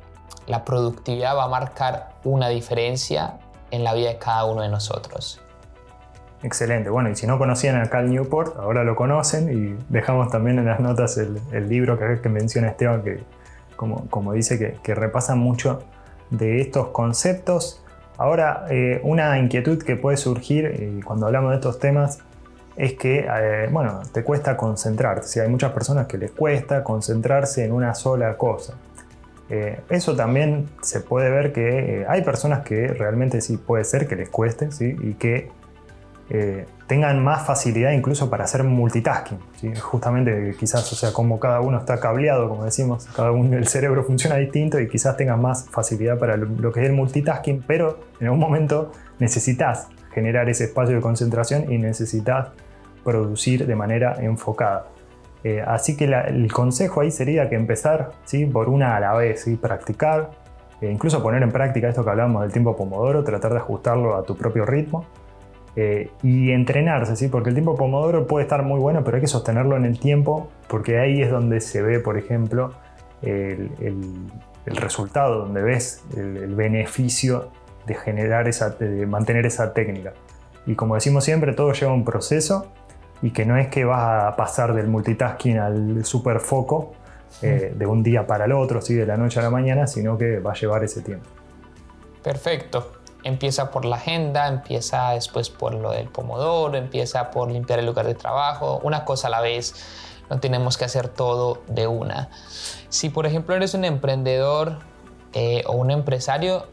la 0.51 0.65
productividad 0.65 1.35
va 1.37 1.45
a 1.45 1.47
marcar 1.47 2.09
una 2.25 2.49
diferencia 2.49 3.39
en 3.71 3.85
la 3.85 3.93
vida 3.93 4.09
de 4.09 4.17
cada 4.17 4.43
uno 4.43 4.61
de 4.61 4.67
nosotros. 4.67 5.41
Excelente. 6.43 6.89
Bueno, 6.89 7.09
y 7.09 7.15
si 7.15 7.25
no 7.25 7.37
conocían 7.37 7.79
a 7.79 7.89
Cal 7.89 8.09
Newport, 8.09 8.57
ahora 8.57 8.83
lo 8.83 8.97
conocen 8.97 9.49
y 9.49 9.81
dejamos 9.87 10.29
también 10.29 10.59
en 10.59 10.65
las 10.65 10.81
notas 10.81 11.17
el, 11.17 11.69
libro 11.69 11.97
que, 11.97 12.19
que, 12.21 12.27
menciona 12.27 12.67
Esteban, 12.67 13.01
que 13.01 13.23
como, 13.77 14.09
como 14.09 14.33
dice, 14.33 14.59
que, 14.59 14.77
que, 14.83 14.93
repasa 14.93 15.35
mucho 15.35 15.83
de 16.31 16.59
estos 16.59 16.87
conceptos. 16.87 17.81
Ahora, 18.17 18.65
eh, 18.69 18.99
una 19.03 19.39
inquietud 19.39 19.81
que 19.81 19.95
puede 19.95 20.17
surgir 20.17 20.65
eh, 20.65 20.99
cuando 21.05 21.27
hablamos 21.27 21.51
de 21.51 21.55
estos 21.57 21.79
temas 21.79 22.19
es 22.75 22.93
que, 22.93 23.19
eh, 23.19 23.69
bueno, 23.71 24.01
te 24.11 24.23
cuesta 24.23 24.57
concentrarse. 24.57 25.41
Hay 25.41 25.47
muchas 25.47 25.71
personas 25.71 26.07
que 26.07 26.17
les 26.17 26.31
cuesta 26.31 26.83
concentrarse 26.83 27.63
en 27.63 27.71
una 27.71 27.93
sola 27.93 28.35
cosa. 28.35 28.73
Eh, 29.53 29.81
eso 29.89 30.15
también 30.15 30.69
se 30.81 31.01
puede 31.01 31.29
ver 31.29 31.51
que 31.51 32.01
eh, 32.01 32.05
hay 32.07 32.21
personas 32.21 32.63
que 32.63 32.87
realmente 32.87 33.41
sí 33.41 33.57
puede 33.57 33.83
ser 33.83 34.07
que 34.07 34.15
les 34.15 34.29
cueste 34.29 34.71
¿sí? 34.71 34.95
y 35.01 35.15
que 35.15 35.49
tengan 36.87 37.21
más 37.21 37.45
facilidad 37.45 37.91
incluso 37.91 38.29
para 38.29 38.45
hacer 38.45 38.63
multitasking. 38.63 39.37
Justamente 39.81 40.55
quizás, 40.57 40.89
o 40.93 40.95
sea, 40.95 41.11
como 41.11 41.41
cada 41.41 41.59
uno 41.59 41.77
está 41.77 41.99
cableado, 41.99 42.47
como 42.47 42.63
decimos, 42.63 43.05
cada 43.13 43.33
uno 43.33 43.57
el 43.57 43.67
cerebro 43.67 44.05
funciona 44.05 44.37
distinto 44.37 44.79
y 44.79 44.87
quizás 44.87 45.17
tengas 45.17 45.37
más 45.37 45.67
facilidad 45.69 46.17
para 46.17 46.37
lo 46.37 46.71
que 46.71 46.79
es 46.79 46.85
el 46.85 46.93
multitasking, 46.93 47.65
pero 47.67 47.99
en 48.21 48.27
algún 48.27 48.39
momento 48.39 48.93
necesitas 49.19 49.89
generar 50.13 50.47
ese 50.47 50.65
espacio 50.65 50.95
de 50.95 51.01
concentración 51.01 51.69
y 51.69 51.77
necesitas 51.77 52.47
producir 53.03 53.67
de 53.67 53.75
manera 53.75 54.15
enfocada. 54.21 54.85
Eh, 55.43 55.63
así 55.65 55.97
que 55.97 56.05
el 56.05 56.51
consejo 56.51 57.01
ahí 57.01 57.09
sería 57.09 57.49
que 57.49 57.55
empezar 57.55 58.11
¿sí? 58.25 58.45
por 58.45 58.69
una 58.69 58.95
a 58.95 58.99
la 58.99 59.13
vez, 59.13 59.41
¿sí? 59.41 59.55
practicar, 59.55 60.31
e 60.79 60.91
incluso 60.91 61.21
poner 61.23 61.41
en 61.41 61.51
práctica 61.51 61.89
esto 61.89 62.03
que 62.03 62.09
hablamos 62.11 62.43
del 62.43 62.51
tiempo 62.51 62.75
pomodoro, 62.75 63.23
tratar 63.23 63.51
de 63.51 63.57
ajustarlo 63.57 64.15
a 64.15 64.23
tu 64.23 64.37
propio 64.37 64.65
ritmo 64.65 65.05
eh, 65.75 66.09
y 66.21 66.51
entrenarse, 66.51 67.15
¿sí? 67.15 67.27
porque 67.27 67.49
el 67.49 67.55
tiempo 67.55 67.75
pomodoro 67.75 68.27
puede 68.27 68.43
estar 68.43 68.63
muy 68.63 68.79
bueno, 68.79 69.03
pero 69.03 69.17
hay 69.17 69.21
que 69.21 69.27
sostenerlo 69.27 69.75
en 69.77 69.85
el 69.85 69.99
tiempo, 69.99 70.49
porque 70.67 70.99
ahí 70.99 71.21
es 71.21 71.31
donde 71.31 71.59
se 71.59 71.81
ve, 71.81 71.99
por 71.99 72.17
ejemplo, 72.17 72.73
el, 73.23 73.69
resultado, 74.65 75.39
donde 75.39 75.61
ves 75.61 76.03
el, 76.15 76.55
beneficio 76.55 77.49
de 77.85 77.95
generar 77.95 78.47
esa, 78.47 78.71
de 78.71 79.05
mantener 79.05 79.45
esa 79.45 79.73
técnica. 79.73 80.13
Y 80.65 80.75
como 80.75 80.95
decimos 80.95 81.23
siempre, 81.23 81.53
todo 81.53 81.73
lleva 81.73 81.93
un 81.93 82.05
proceso 82.05 82.71
y 83.21 83.31
que 83.31 83.45
no 83.45 83.57
es 83.57 83.67
que 83.67 83.85
vas 83.85 84.33
a 84.33 84.35
pasar 84.35 84.73
del 84.73 84.87
multitasking 84.87 85.59
al 85.59 86.05
super 86.05 86.39
foco 86.39 86.93
eh, 87.41 87.73
de 87.75 87.85
un 87.85 88.03
día 88.03 88.25
para 88.25 88.45
el 88.45 88.51
otro, 88.51 88.81
¿sí? 88.81 88.93
de 88.93 89.05
la 89.05 89.17
noche 89.17 89.39
a 89.39 89.43
la 89.43 89.49
mañana, 89.49 89.87
sino 89.87 90.17
que 90.17 90.39
va 90.39 90.51
a 90.51 90.55
llevar 90.55 90.83
ese 90.83 91.01
tiempo. 91.01 91.27
Perfecto. 92.23 92.93
Empieza 93.23 93.69
por 93.69 93.85
la 93.85 93.97
agenda, 93.97 94.47
empieza 94.47 95.11
después 95.11 95.49
por 95.49 95.75
lo 95.75 95.91
del 95.91 96.07
pomodoro, 96.07 96.75
empieza 96.77 97.29
por 97.29 97.51
limpiar 97.51 97.79
el 97.79 97.85
lugar 97.85 98.07
de 98.07 98.15
trabajo, 98.15 98.79
una 98.83 99.05
cosa 99.05 99.27
a 99.27 99.31
la 99.31 99.41
vez. 99.41 99.75
No 100.29 100.39
tenemos 100.39 100.77
que 100.77 100.85
hacer 100.85 101.07
todo 101.07 101.61
de 101.67 101.87
una. 101.87 102.29
Si 102.89 103.09
por 103.09 103.25
ejemplo 103.25 103.55
eres 103.55 103.73
un 103.75 103.85
emprendedor 103.85 104.79
eh, 105.33 105.63
o 105.67 105.73
un 105.73 105.91
empresario, 105.91 106.67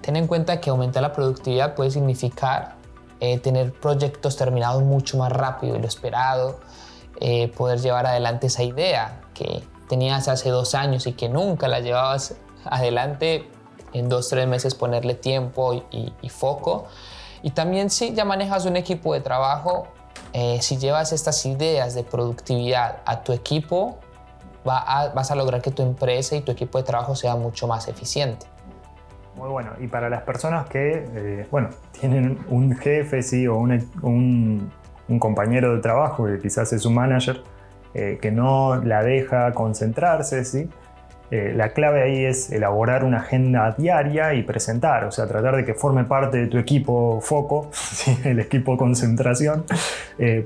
ten 0.00 0.16
en 0.16 0.26
cuenta 0.26 0.60
que 0.60 0.70
aumentar 0.70 1.02
la 1.02 1.12
productividad 1.12 1.74
puede 1.74 1.90
significar 1.90 2.81
eh, 3.24 3.38
tener 3.38 3.72
proyectos 3.72 4.34
terminados 4.34 4.82
mucho 4.82 5.16
más 5.16 5.30
rápido 5.30 5.74
de 5.74 5.78
lo 5.78 5.86
esperado, 5.86 6.58
eh, 7.20 7.46
poder 7.56 7.78
llevar 7.78 8.04
adelante 8.04 8.48
esa 8.48 8.64
idea 8.64 9.20
que 9.32 9.62
tenías 9.88 10.26
hace 10.26 10.50
dos 10.50 10.74
años 10.74 11.06
y 11.06 11.12
que 11.12 11.28
nunca 11.28 11.68
la 11.68 11.78
llevabas 11.78 12.34
adelante, 12.64 13.48
en 13.92 14.08
dos, 14.08 14.28
tres 14.28 14.48
meses 14.48 14.74
ponerle 14.74 15.14
tiempo 15.14 15.84
y, 15.92 16.28
foco. 16.30 16.86
Y 17.44 17.52
también 17.52 17.90
si 17.90 18.12
ya 18.12 18.24
manejas 18.24 18.64
un 18.64 18.76
equipo 18.76 19.14
de 19.14 19.20
trabajo, 19.20 19.86
eh, 20.32 20.60
si 20.60 20.78
llevas 20.78 21.12
estas 21.12 21.46
ideas 21.46 21.94
de 21.94 22.02
productividad 22.02 23.02
a 23.06 23.22
tu 23.22 23.32
equipo, 23.32 24.00
vas 24.64 25.30
a 25.30 25.36
lograr 25.36 25.62
que 25.62 25.70
tu 25.70 25.82
empresa 25.82 26.34
y 26.34 26.40
tu 26.40 26.50
equipo 26.50 26.78
de 26.78 26.82
trabajo 26.82 27.14
sea 27.14 27.36
mucho 27.36 27.68
más 27.68 27.86
eficiente. 27.86 28.51
Muy 29.36 29.48
bueno. 29.48 29.70
Y 29.80 29.86
para 29.86 30.10
las 30.10 30.22
personas 30.22 30.68
que, 30.68 31.04
eh, 31.14 31.46
bueno, 31.50 31.68
tienen 31.98 32.38
un 32.48 32.76
jefe, 32.76 33.22
sí, 33.22 33.46
o 33.46 33.56
un, 33.58 34.70
compañero 35.18 35.74
de 35.74 35.82
trabajo 35.82 36.26
que 36.26 36.38
quizás 36.38 36.72
es 36.72 36.86
un 36.86 36.94
manager, 36.94 37.42
eh, 37.92 38.18
que 38.20 38.30
no 38.30 38.82
la 38.82 39.02
deja 39.02 39.52
concentrarse, 39.52 40.44
sí. 40.44 40.70
Eh, 41.30 41.52
la 41.54 41.70
clave 41.70 42.02
ahí 42.02 42.24
es 42.24 42.50
elaborar 42.50 43.04
una 43.04 43.18
agenda 43.18 43.74
diaria 43.76 44.34
y 44.34 44.42
presentar, 44.42 45.04
o 45.04 45.10
sea, 45.10 45.26
tratar 45.26 45.56
de 45.56 45.64
que 45.64 45.74
forme 45.74 46.04
parte 46.04 46.38
de 46.38 46.46
tu 46.46 46.56
equipo 46.56 47.20
foco, 47.20 47.70
el 48.24 48.40
equipo 48.40 48.76
concentración, 48.76 49.64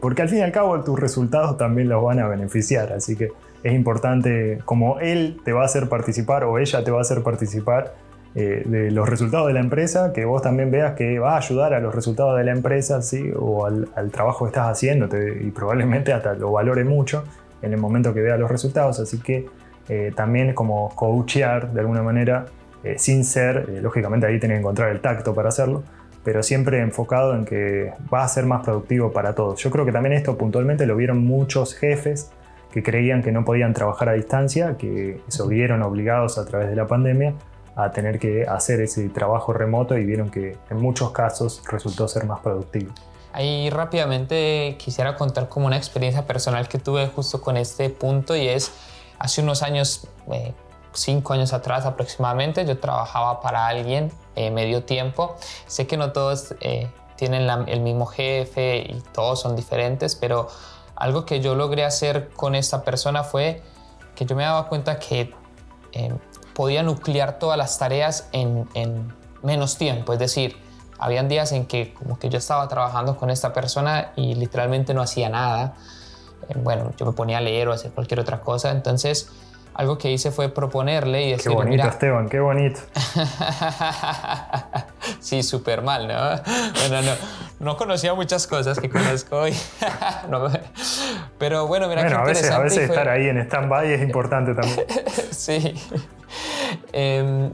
porque 0.01 0.23
al 0.23 0.29
fin 0.29 0.39
y 0.39 0.43
al 0.43 0.53
cabo 0.53 0.81
tus 0.83 0.99
resultados 0.99 1.57
también 1.57 1.89
los 1.89 2.03
van 2.03 2.19
a 2.21 2.29
beneficiar, 2.29 2.93
así 2.93 3.17
que 3.17 3.31
es 3.63 3.73
importante 3.73 4.59
como 4.65 4.99
él 5.01 5.41
te 5.45 5.53
va 5.53 5.63
a 5.63 5.65
hacer 5.67 5.89
participar 5.89 6.45
o 6.45 6.59
ella 6.59 6.85
te 6.85 6.91
va 6.91 6.99
a 6.99 7.01
hacer 7.03 7.23
participar 7.23 7.95
eh, 8.39 8.65
de 8.67 8.91
los 8.91 9.09
resultados 9.09 9.47
de 9.47 9.55
la 9.55 9.61
empresa, 9.61 10.13
que 10.13 10.27
vos 10.27 10.43
también 10.43 10.71
veas 10.71 10.93
que 10.93 11.19
va 11.19 11.37
a 11.37 11.39
ayudar 11.39 11.73
a 11.73 11.81
los 11.81 11.95
resultados 11.95 12.37
de 12.37 12.45
la 12.45 12.53
empresa 12.53 13.01
¿sí? 13.01 13.33
o 13.35 13.65
al, 13.65 14.11
trabajo 14.11 14.45
que 14.45 14.51
estás 14.51 14.69
haciendo 14.69 15.09
y 15.17 15.51
probablemente 15.53 16.13
hasta 16.13 16.35
lo 16.35 16.53
valore 16.53 16.85
mucho 16.85 17.25
en 17.63 17.73
el 17.73 17.79
momento 17.79 18.13
que 18.13 18.21
vea 18.21 18.37
los 18.37 18.51
resultados. 18.51 19.01
Así 19.01 19.23
que 19.23 19.47
eh, 19.89 20.13
también 20.15 20.53
como 20.53 20.95
coachear 20.95 21.73
de 21.73 21.81
alguna 21.81 22.03
manera, 22.03 22.45
eh, 22.85 22.97
sin 22.99 23.25
ser, 23.25 23.71
lógicamente 23.81 24.27
ahí 24.27 24.39
tenés 24.39 24.57
que 24.57 24.61
encontrar 24.61 24.91
el 24.91 25.01
tacto 25.01 25.33
para 25.33 25.49
hacerlo, 25.49 25.83
pero 26.23 26.43
siempre 26.43 26.81
enfocado 26.81 27.35
en 27.35 27.47
que 27.47 27.95
va 28.13 28.23
a 28.23 28.29
ser 28.29 28.45
más 28.45 28.63
productivo 28.63 29.13
para 29.13 29.35
todos. 29.35 29.63
Yo 29.63 29.71
creo 29.71 29.87
que 29.87 29.93
también 29.93 30.13
esto 30.13 30.37
puntualmente 30.37 30.85
lo 30.85 30.95
vieron 30.95 31.25
muchos 31.25 31.75
jefes 31.75 32.31
que 32.71 32.83
creían 32.83 33.23
que 33.23 33.33
no 33.33 33.47
podían 33.47 33.73
trabajar 33.73 34.11
a 34.11 34.13
distancia, 34.13 34.77
que 34.77 35.23
se 35.27 35.49
vieron 35.49 35.83
obligados 35.83 36.37
a 36.37 36.45
través 36.45 36.69
de 36.69 36.77
la 36.77 36.87
pandemia 36.87 37.33
a 37.77 37.91
tener 37.91 38.19
que 38.19 38.45
hacer 38.49 38.81
ese 38.81 39.09
trabajo 39.11 39.53
remoto 39.53 39.97
y 39.97 40.05
vieron 40.05 40.31
que 40.31 40.57
en 40.71 40.81
muchos 40.81 41.11
casos 41.13 41.63
resultó 41.71 42.09
ser 42.09 42.25
más 42.25 42.41
productivo. 42.41 42.93
Ahí 43.33 43.69
rápidamente 43.69 44.77
quisiera 44.79 45.15
contar 45.15 45.51
como 45.51 45.67
una 45.67 45.77
experiencia 45.77 46.27
personal 46.27 46.69
que 46.69 46.79
tuve 46.79 47.07
justo 47.09 47.43
con 47.43 47.59
este 47.59 47.91
punto 47.91 48.35
y 48.35 48.49
es 48.49 48.73
hace 49.19 49.43
unos 49.43 49.63
años, 49.63 50.09
eh, 50.33 50.55
cinco 50.95 51.35
años 51.35 51.53
atrás 51.53 51.85
aproximadamente, 51.85 52.65
yo 52.65 52.79
trabajaba 52.79 53.43
para 53.43 53.67
alguien 53.67 54.11
eh, 54.37 54.51
medio 54.51 54.85
tiempo. 54.85 55.37
Sé 55.67 55.87
que 55.87 55.99
no 55.99 56.13
todos 56.13 56.55
eh, 56.61 56.91
tienen 57.17 57.47
el 57.67 57.81
mismo 57.81 58.07
jefe 58.07 58.79
y 58.89 59.03
todos 59.13 59.43
son 59.43 59.55
diferentes, 59.55 60.17
pero 60.17 60.49
algo 60.95 61.27
que 61.27 61.41
yo 61.41 61.55
logré 61.55 61.85
hacer 61.85 62.31
con 62.31 62.55
esta 62.55 62.85
persona 62.85 63.23
fue 63.23 63.63
que 64.15 64.25
yo 64.25 64.35
me 64.35 64.45
daba 64.45 64.67
cuenta 64.67 64.99
que 64.99 65.35
podía 66.57 66.83
nuclear 66.83 67.39
todas 67.39 67.59
las 67.59 67.79
tareas 67.79 68.29
en, 68.33 68.67
menos 69.43 69.77
tiempo. 69.77 70.15
Es 70.15 70.19
decir, 70.19 70.57
habían 70.99 71.29
días 71.29 71.53
en 71.53 71.67
que 71.67 71.93
como 71.93 72.19
que 72.19 72.31
yo 72.31 72.39
estaba 72.39 72.67
trabajando 72.67 73.17
con 73.17 73.31
esta 73.31 73.53
persona 73.53 74.13
y 74.17 74.35
literalmente 74.35 74.95
no 74.95 75.03
hacía 75.03 75.29
nada. 75.29 75.75
Eh, 76.49 76.55
bueno, 76.57 76.93
yo 76.97 77.05
me 77.05 77.13
ponía 77.13 77.39
a 77.39 77.41
leer 77.43 77.69
o 77.69 77.73
a 77.73 77.75
hacer 77.75 77.93
cualquier 77.93 78.21
otra 78.21 78.41
cosa. 78.41 78.71
Entonces, 78.71 79.31
algo 79.75 79.99
que 79.99 80.11
hice 80.11 80.31
fue 80.31 80.49
proponerle 80.49 81.27
y 81.27 81.31
decirle, 81.33 81.59
Qué 81.59 81.65
bonito, 81.65 81.89
Esteban, 81.89 82.29
qué 82.31 82.41
bonito. 82.41 82.81
sí, 85.21 85.43
súper 85.43 85.83
mal, 85.83 86.09
¿no? 86.09 86.15
Bueno, 86.15 87.03
no, 87.03 87.13
no 87.61 87.77
conocía 87.77 88.15
muchas 88.15 88.47
cosas 88.47 88.81
que 88.81 88.89
conozco 88.89 89.37
hoy. 89.37 89.53
pero 91.39 91.67
bueno, 91.67 91.89
mira, 91.89 92.03
bueno, 92.03 92.19
a 92.19 92.25
veces, 92.25 92.51
a 92.51 92.61
veces 92.61 92.89
estar 92.89 93.11
ahí 93.11 93.29
en 93.29 93.37
stand-by 93.43 93.93
es 93.93 94.01
importante 94.01 94.55
también. 94.55 94.87
sí. 95.31 95.75
Em, 96.99 97.53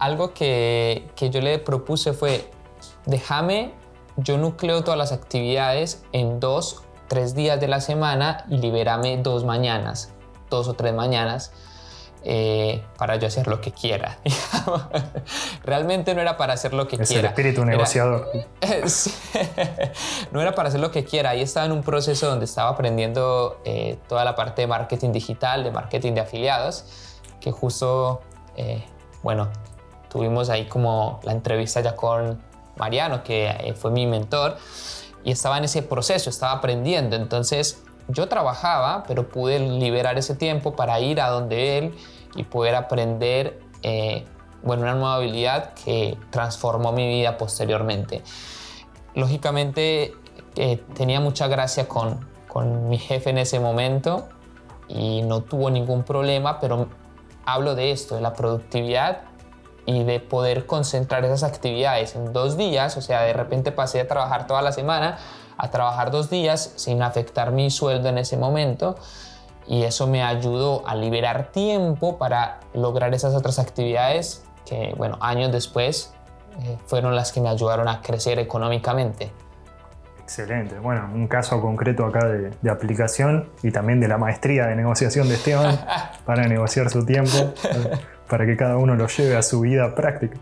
algo 0.00 0.34
que, 0.34 1.08
que 1.14 1.30
yo 1.30 1.40
le 1.40 1.58
propuse 1.58 2.12
fue, 2.12 2.50
déjame, 3.06 3.72
yo 4.16 4.36
nucleo 4.36 4.82
todas 4.82 4.98
las 4.98 5.12
actividades 5.12 6.02
en 6.12 6.40
dos, 6.40 6.82
tres 7.06 7.34
días 7.34 7.60
de 7.60 7.68
la 7.68 7.80
semana 7.80 8.44
y 8.48 8.58
libérame 8.58 9.18
dos 9.18 9.44
mañanas 9.44 10.12
dos 10.50 10.68
o 10.68 10.74
tres 10.74 10.92
mañanas 10.92 11.52
eh, 12.22 12.84
para 12.98 13.16
yo 13.16 13.26
hacer 13.26 13.46
lo 13.46 13.62
que 13.62 13.72
quiera. 13.72 14.18
Realmente 15.64 16.14
no 16.14 16.20
era 16.20 16.36
para 16.36 16.52
hacer 16.52 16.74
lo 16.74 16.86
que 16.86 16.96
es 16.96 17.08
quiera. 17.08 17.20
el 17.20 17.26
espíritu 17.28 17.64
negociador. 17.64 18.28
no 20.30 20.42
era 20.42 20.54
para 20.54 20.68
hacer 20.68 20.80
lo 20.80 20.90
que 20.90 21.04
quiera. 21.04 21.30
Ahí 21.30 21.40
estaba 21.40 21.64
en 21.64 21.72
un 21.72 21.82
proceso 21.82 22.28
donde 22.28 22.44
estaba 22.44 22.68
aprendiendo 22.68 23.62
eh, 23.64 23.96
toda 24.06 24.26
la 24.26 24.34
parte 24.34 24.62
de 24.62 24.66
marketing 24.66 25.12
digital, 25.12 25.64
de 25.64 25.70
marketing 25.70 26.12
de 26.12 26.20
afiliados, 26.20 26.84
que 27.40 27.52
justo, 27.52 28.20
eh, 28.60 28.84
bueno, 29.22 29.48
tuvimos 30.10 30.50
ahí 30.50 30.66
como 30.66 31.20
la 31.22 31.32
entrevista 31.32 31.80
ya 31.80 31.96
con 31.96 32.40
Mariano, 32.76 33.22
que 33.22 33.74
fue 33.78 33.90
mi 33.90 34.06
mentor, 34.06 34.56
y 35.24 35.32
estaba 35.32 35.58
en 35.58 35.64
ese 35.64 35.82
proceso, 35.82 36.30
estaba 36.30 36.52
aprendiendo. 36.52 37.16
Entonces, 37.16 37.82
yo 38.08 38.28
trabajaba, 38.28 39.04
pero 39.06 39.28
pude 39.28 39.58
liberar 39.58 40.18
ese 40.18 40.34
tiempo 40.34 40.74
para 40.74 41.00
ir 41.00 41.20
a 41.20 41.28
donde 41.28 41.78
él 41.78 41.94
y 42.36 42.44
poder 42.44 42.74
aprender 42.74 43.60
eh, 43.82 44.24
bueno, 44.62 44.82
una 44.82 44.94
nueva 44.94 45.14
habilidad 45.16 45.74
que 45.74 46.18
transformó 46.30 46.92
mi 46.92 47.08
vida 47.08 47.38
posteriormente. 47.38 48.22
Lógicamente 49.14 50.14
eh, 50.56 50.82
tenía 50.94 51.20
mucha 51.20 51.48
gracia 51.48 51.88
con, 51.88 52.26
con 52.48 52.88
mi 52.88 52.98
jefe 52.98 53.30
en 53.30 53.38
ese 53.38 53.60
momento 53.60 54.28
y 54.88 55.22
no 55.22 55.42
tuvo 55.42 55.70
ningún 55.70 56.02
problema, 56.02 56.60
pero 56.60 56.88
hablo 57.52 57.74
de 57.74 57.92
esto, 57.92 58.14
de 58.14 58.20
la 58.20 58.34
productividad 58.34 59.22
y 59.86 60.04
de 60.04 60.20
poder 60.20 60.66
concentrar 60.66 61.24
esas 61.24 61.42
actividades 61.42 62.14
en 62.14 62.32
dos 62.32 62.56
días, 62.56 62.96
o 62.96 63.00
sea, 63.00 63.22
de 63.22 63.32
repente 63.32 63.72
pasé 63.72 64.00
a 64.00 64.08
trabajar 64.08 64.46
toda 64.46 64.62
la 64.62 64.72
semana 64.72 65.18
a 65.60 65.70
trabajar 65.70 66.10
dos 66.10 66.30
días 66.30 66.72
sin 66.76 67.02
afectar 67.02 67.52
mi 67.52 67.70
sueldo 67.70 68.08
en 68.08 68.16
ese 68.16 68.38
momento 68.38 68.96
y 69.66 69.82
eso 69.82 70.06
me 70.06 70.22
ayudó 70.22 70.82
a 70.86 70.94
liberar 70.94 71.52
tiempo 71.52 72.16
para 72.16 72.60
lograr 72.72 73.12
esas 73.12 73.34
otras 73.34 73.58
actividades 73.58 74.42
que, 74.64 74.94
bueno, 74.96 75.18
años 75.20 75.52
después 75.52 76.14
eh, 76.60 76.78
fueron 76.86 77.14
las 77.14 77.30
que 77.32 77.42
me 77.42 77.50
ayudaron 77.50 77.88
a 77.88 78.00
crecer 78.00 78.38
económicamente. 78.38 79.32
Excelente. 80.30 80.78
Bueno, 80.78 81.10
un 81.12 81.26
caso 81.26 81.60
concreto 81.60 82.06
acá 82.06 82.24
de, 82.28 82.52
de, 82.62 82.70
aplicación 82.70 83.48
y 83.64 83.72
también 83.72 83.98
de 83.98 84.06
la 84.06 84.16
maestría 84.16 84.68
de 84.68 84.76
negociación 84.76 85.28
de 85.28 85.34
Esteban 85.34 85.76
para 86.24 86.46
negociar 86.46 86.88
su 86.88 87.04
tiempo, 87.04 87.52
para 88.28 88.46
que 88.46 88.56
cada 88.56 88.76
uno 88.76 88.94
lo 88.94 89.08
lleve 89.08 89.36
a 89.36 89.42
su 89.42 89.58
vida 89.62 89.92
práctica. 89.92 90.36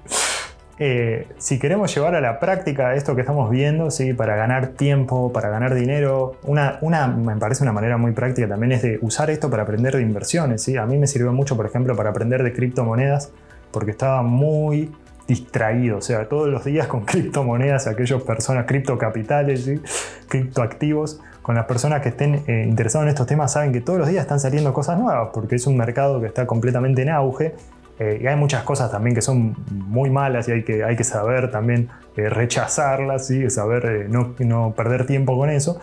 Eh, 0.79 1.27
si 1.39 1.59
queremos 1.59 1.95
llevar 1.95 2.15
a 2.17 2.21
la 2.21 2.39
práctica 2.39 2.95
esto 2.97 3.15
que 3.15 3.23
estamos 3.23 3.49
viendo, 3.49 3.91
¿sí? 3.91 4.13
para 4.13 4.37
ganar 4.37 4.75
tiempo, 4.75 5.33
para 5.33 5.49
ganar 5.49 5.75
dinero, 5.75 6.33
una, 6.43 6.77
una, 6.83 7.07
me 7.07 7.37
parece 7.37 7.63
una 7.63 7.73
manera 7.73 7.97
muy 7.97 8.13
práctica 8.13 8.47
también 8.47 8.73
es 8.73 8.83
de 8.83 8.99
usar 9.01 9.31
esto 9.31 9.49
para 9.49 9.63
aprender 9.63 9.97
de 9.97 10.03
inversiones. 10.03 10.63
¿sí? 10.63 10.77
A 10.77 10.85
mí 10.85 10.99
me 10.99 11.07
sirvió 11.07 11.33
mucho, 11.33 11.57
por 11.57 11.65
ejemplo, 11.65 11.97
para 11.97 12.11
aprender 12.11 12.43
de 12.43 12.53
criptomonedas, 12.53 13.33
porque 13.73 13.93
estaba 13.93 14.23
muy 14.23 14.93
distraído, 15.29 15.99
o 15.99 16.01
sea, 16.01 16.29
todos 16.29 16.49
los 16.49 16.65
días 16.65 16.89
con 16.89 17.05
criptomonedas, 17.05 17.87
aquellas 17.87 18.23
personas, 18.23 18.67
criptocapitales, 18.67 19.65
¿sí? 19.65 19.81
criptoactivos, 20.29 21.21
con 21.43 21.55
las 21.55 21.67
personas 21.67 22.03
que 22.03 22.09
estén 22.09 22.43
eh, 22.47 22.65
interesadas 22.67 23.07
en 23.07 23.11
estos 23.11 23.27
temas 23.27 23.53
saben 23.53 23.73
que 23.73 23.81
todos 23.81 23.99
los 24.01 24.09
días 24.09 24.23
están 24.23 24.41
saliendo 24.41 24.73
cosas 24.73 24.99
nuevas, 24.99 25.29
porque 25.33 25.55
es 25.55 25.67
un 25.67 25.77
mercado 25.77 26.21
que 26.21 26.27
está 26.27 26.47
completamente 26.47 27.03
en 27.03 27.11
auge 27.11 27.55
eh, 27.99 28.21
y 28.23 28.27
hay 28.27 28.37
muchas 28.37 28.63
cosas 28.63 28.91
también 28.91 29.15
que 29.15 29.23
son 29.23 29.57
muy 29.71 30.09
malas 30.09 30.49
y 30.49 30.53
hay 30.53 30.63
que, 30.63 30.85
hay 30.85 30.95
que 30.95 31.05
saber 31.05 31.51
también 31.51 31.89
eh, 32.17 32.29
rechazarlas, 32.29 33.31
y 33.31 33.51
saber 33.51 33.87
eh, 33.87 34.07
no, 34.09 34.35
no, 34.39 34.73
perder 34.77 35.07
tiempo 35.07 35.37
con 35.37 35.51
eso. 35.51 35.81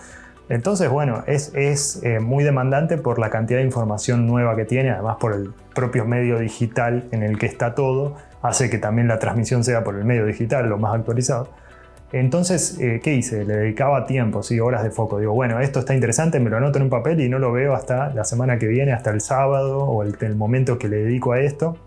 Entonces, 0.47 0.89
bueno, 0.89 1.23
es, 1.25 1.51
es 1.55 2.03
muy 2.21 2.43
demandante 2.43 2.99
por 2.99 3.17
la 3.17 3.31
cantidad 3.31 3.57
de 3.59 3.65
información 3.65 4.27
nueva 4.27 4.55
que 4.55 4.63
tiene, 4.63 4.91
además 4.91 5.17
por 5.19 5.33
el 5.33 5.51
propio 5.73 6.05
medio 6.05 6.37
digital 6.37 7.05
en 7.11 7.23
el 7.23 7.39
que 7.39 7.47
está 7.47 7.73
todo, 7.73 8.15
hace 8.47 8.69
que 8.69 8.77
también 8.77 9.07
la 9.07 9.19
transmisión 9.19 9.63
sea 9.63 9.83
por 9.83 9.95
el 9.95 10.05
medio 10.05 10.25
digital, 10.25 10.67
lo 10.69 10.77
más 10.77 10.95
actualizado. 10.95 11.49
Entonces, 12.11 12.77
¿qué 13.03 13.13
hice? 13.13 13.43
Le 13.43 13.57
dedicaba 13.57 14.05
tiempo, 14.05 14.41
¿sí? 14.43 14.59
horas 14.59 14.83
de 14.83 14.91
foco. 14.91 15.19
Digo, 15.19 15.33
bueno, 15.33 15.59
esto 15.59 15.79
está 15.79 15.93
interesante, 15.93 16.39
me 16.39 16.49
lo 16.49 16.57
anoto 16.57 16.77
en 16.77 16.83
un 16.83 16.89
papel 16.89 17.19
y 17.19 17.27
no 17.27 17.39
lo 17.39 17.51
veo 17.51 17.73
hasta 17.73 18.13
la 18.13 18.23
semana 18.23 18.57
que 18.57 18.67
viene, 18.67 18.93
hasta 18.93 19.09
el 19.09 19.19
sábado 19.19 19.79
o 19.79 20.03
el, 20.03 20.15
el 20.21 20.35
momento 20.35 20.77
que 20.77 20.87
le 20.87 20.97
dedico 20.97 21.33
a 21.33 21.41
esto. 21.41 21.77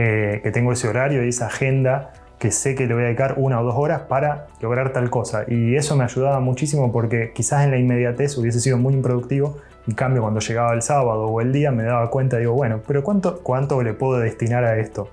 Eh, 0.00 0.40
que 0.44 0.52
tengo 0.52 0.70
ese 0.70 0.86
horario 0.86 1.24
y 1.24 1.28
esa 1.28 1.46
agenda 1.46 2.12
que 2.38 2.52
sé 2.52 2.76
que 2.76 2.86
le 2.86 2.94
voy 2.94 3.02
a 3.02 3.06
dedicar 3.06 3.34
una 3.36 3.60
o 3.60 3.64
dos 3.64 3.74
horas 3.76 4.02
para 4.02 4.46
lograr 4.60 4.92
tal 4.92 5.10
cosa. 5.10 5.44
Y 5.48 5.74
eso 5.74 5.96
me 5.96 6.04
ayudaba 6.04 6.38
muchísimo 6.38 6.92
porque 6.92 7.32
quizás 7.34 7.64
en 7.64 7.72
la 7.72 7.78
inmediatez 7.78 8.38
hubiese 8.38 8.60
sido 8.60 8.78
muy 8.78 8.94
improductivo. 8.94 9.56
En 9.88 9.94
cambio, 9.94 10.22
cuando 10.22 10.38
llegaba 10.38 10.72
el 10.72 10.82
sábado 10.82 11.24
o 11.26 11.40
el 11.40 11.52
día 11.52 11.72
me 11.72 11.82
daba 11.82 12.10
cuenta, 12.10 12.36
digo, 12.36 12.52
bueno, 12.52 12.80
pero 12.86 13.02
¿cuánto, 13.02 13.40
cuánto 13.42 13.82
le 13.82 13.92
puedo 13.92 14.20
destinar 14.20 14.62
a 14.62 14.78
esto? 14.78 15.08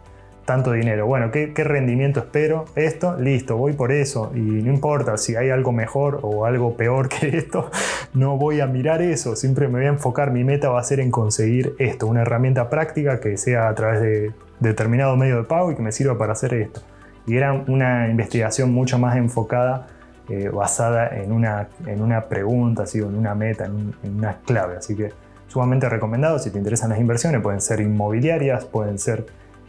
Tanto 0.45 0.73
dinero. 0.73 1.07
Bueno, 1.07 1.31
¿qué, 1.31 1.53
¿qué, 1.53 1.63
rendimiento 1.63 2.19
espero? 2.19 2.65
Esto, 2.75 3.17
listo, 3.19 3.57
voy 3.57 3.73
por 3.73 3.91
eso. 3.91 4.31
Y 4.35 4.39
no 4.39 4.71
importa 4.71 5.17
si 5.17 5.35
hay 5.35 5.49
algo 5.49 5.71
mejor 5.71 6.19
o 6.21 6.45
algo 6.45 6.77
peor 6.77 7.09
que 7.09 7.35
esto, 7.35 7.71
no 8.13 8.37
voy 8.37 8.61
a 8.61 8.67
mirar 8.67 9.01
eso. 9.01 9.35
Siempre 9.35 9.67
me 9.67 9.79
voy 9.79 9.85
a 9.87 9.89
enfocar, 9.89 10.31
mi 10.31 10.43
meta 10.43 10.69
va 10.69 10.79
a 10.79 10.83
ser 10.83 10.99
en 10.99 11.09
conseguir 11.09 11.75
esto, 11.79 12.05
una 12.05 12.21
herramienta 12.21 12.69
práctica 12.69 13.19
que 13.19 13.37
sea 13.37 13.67
a 13.69 13.73
través 13.73 14.01
de 14.01 14.33
determinado 14.59 15.15
medio 15.17 15.37
de 15.37 15.43
pago 15.43 15.71
y 15.71 15.75
que 15.75 15.81
me 15.81 15.91
sirva 15.91 16.17
para 16.17 16.33
hacer 16.33 16.53
esto. 16.53 16.81
Y 17.27 17.37
era 17.37 17.53
una 17.53 18.07
investigación 18.07 18.71
mucho 18.71 18.99
más 18.99 19.17
enfocada, 19.17 19.87
eh, 20.29 20.49
basada 20.49 21.07
en 21.07 21.31
una, 21.31 21.69
en 21.87 22.01
una 22.01 22.25
pregunta, 22.25 22.83
así, 22.83 22.99
en 22.99 23.15
una 23.15 23.33
meta, 23.33 23.65
en, 23.65 23.93
una 24.03 24.37
clave. 24.45 24.77
Así 24.77 24.95
que 24.95 25.11
sumamente 25.47 25.89
recomendado 25.89 26.37
si 26.37 26.51
te 26.51 26.59
interesan 26.59 26.91
las 26.91 26.99
inversiones. 26.99 27.41
Pueden 27.41 27.61
ser 27.61 27.81
inmobiliarias, 27.81 28.65
pueden 28.65 28.99
ser 28.99 29.25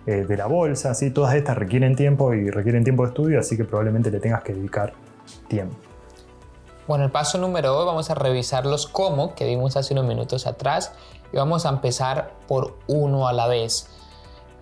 eh, 0.06 0.24
de 0.24 0.36
la 0.36 0.46
bolsa, 0.46 0.94
¿sí? 0.94 1.10
todas 1.10 1.34
estas 1.34 1.56
requieren 1.56 1.96
tiempo 1.96 2.32
y 2.32 2.50
requieren 2.50 2.84
tiempo 2.84 3.02
de 3.02 3.08
estudio, 3.08 3.40
así 3.40 3.56
que 3.56 3.64
probablemente 3.64 4.10
le 4.10 4.20
tengas 4.20 4.42
que 4.42 4.54
dedicar 4.54 4.92
tiempo. 5.48 5.76
Bueno, 6.86 7.04
el 7.04 7.10
paso 7.10 7.38
número 7.38 7.72
2 7.72 7.86
vamos 7.86 8.10
a 8.10 8.14
revisar 8.14 8.64
los 8.64 8.86
cómo 8.86 9.34
que 9.34 9.44
vimos 9.44 9.76
hace 9.76 9.92
unos 9.94 10.06
minutos 10.06 10.46
atrás 10.46 10.92
y 11.32 11.36
vamos 11.36 11.66
a 11.66 11.70
empezar 11.70 12.34
por 12.46 12.76
uno 12.86 13.26
a 13.26 13.32
la 13.32 13.48
vez. 13.48 13.88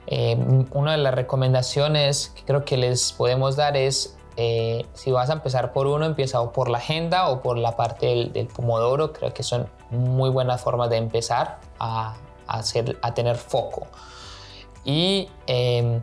Eh, 0.07 0.67
una 0.73 0.93
de 0.93 0.99
las 0.99 1.15
recomendaciones 1.15 2.33
que 2.35 2.45
creo 2.45 2.65
que 2.65 2.79
les 2.79 3.13
podemos 3.13 3.57
dar 3.57 3.77
es, 3.77 4.17
eh, 4.39 4.87
si 4.95 5.13
vas 5.13 5.29
a 5.29 5.35
empezar 5.35 5.75
por 5.75 5.87
uno, 5.87 6.07
empieza 6.07 6.43
por 6.53 6.71
la 6.71 6.79
agenda 6.79 7.29
o 7.29 7.43
por 7.43 7.59
la 7.59 7.77
parte 7.77 8.31
del, 8.33 8.47
pomodoro. 8.47 9.13
Creo 9.13 9.35
que 9.35 9.43
son 9.43 9.69
muy 9.91 10.31
buenas 10.31 10.63
formas 10.63 10.89
de 10.89 10.97
empezar 10.97 11.59
a, 11.79 12.17
hacer, 12.47 12.99
a 13.03 13.13
tener 13.13 13.37
foco. 13.37 13.87
Y 14.85 15.29
em, 15.47 16.01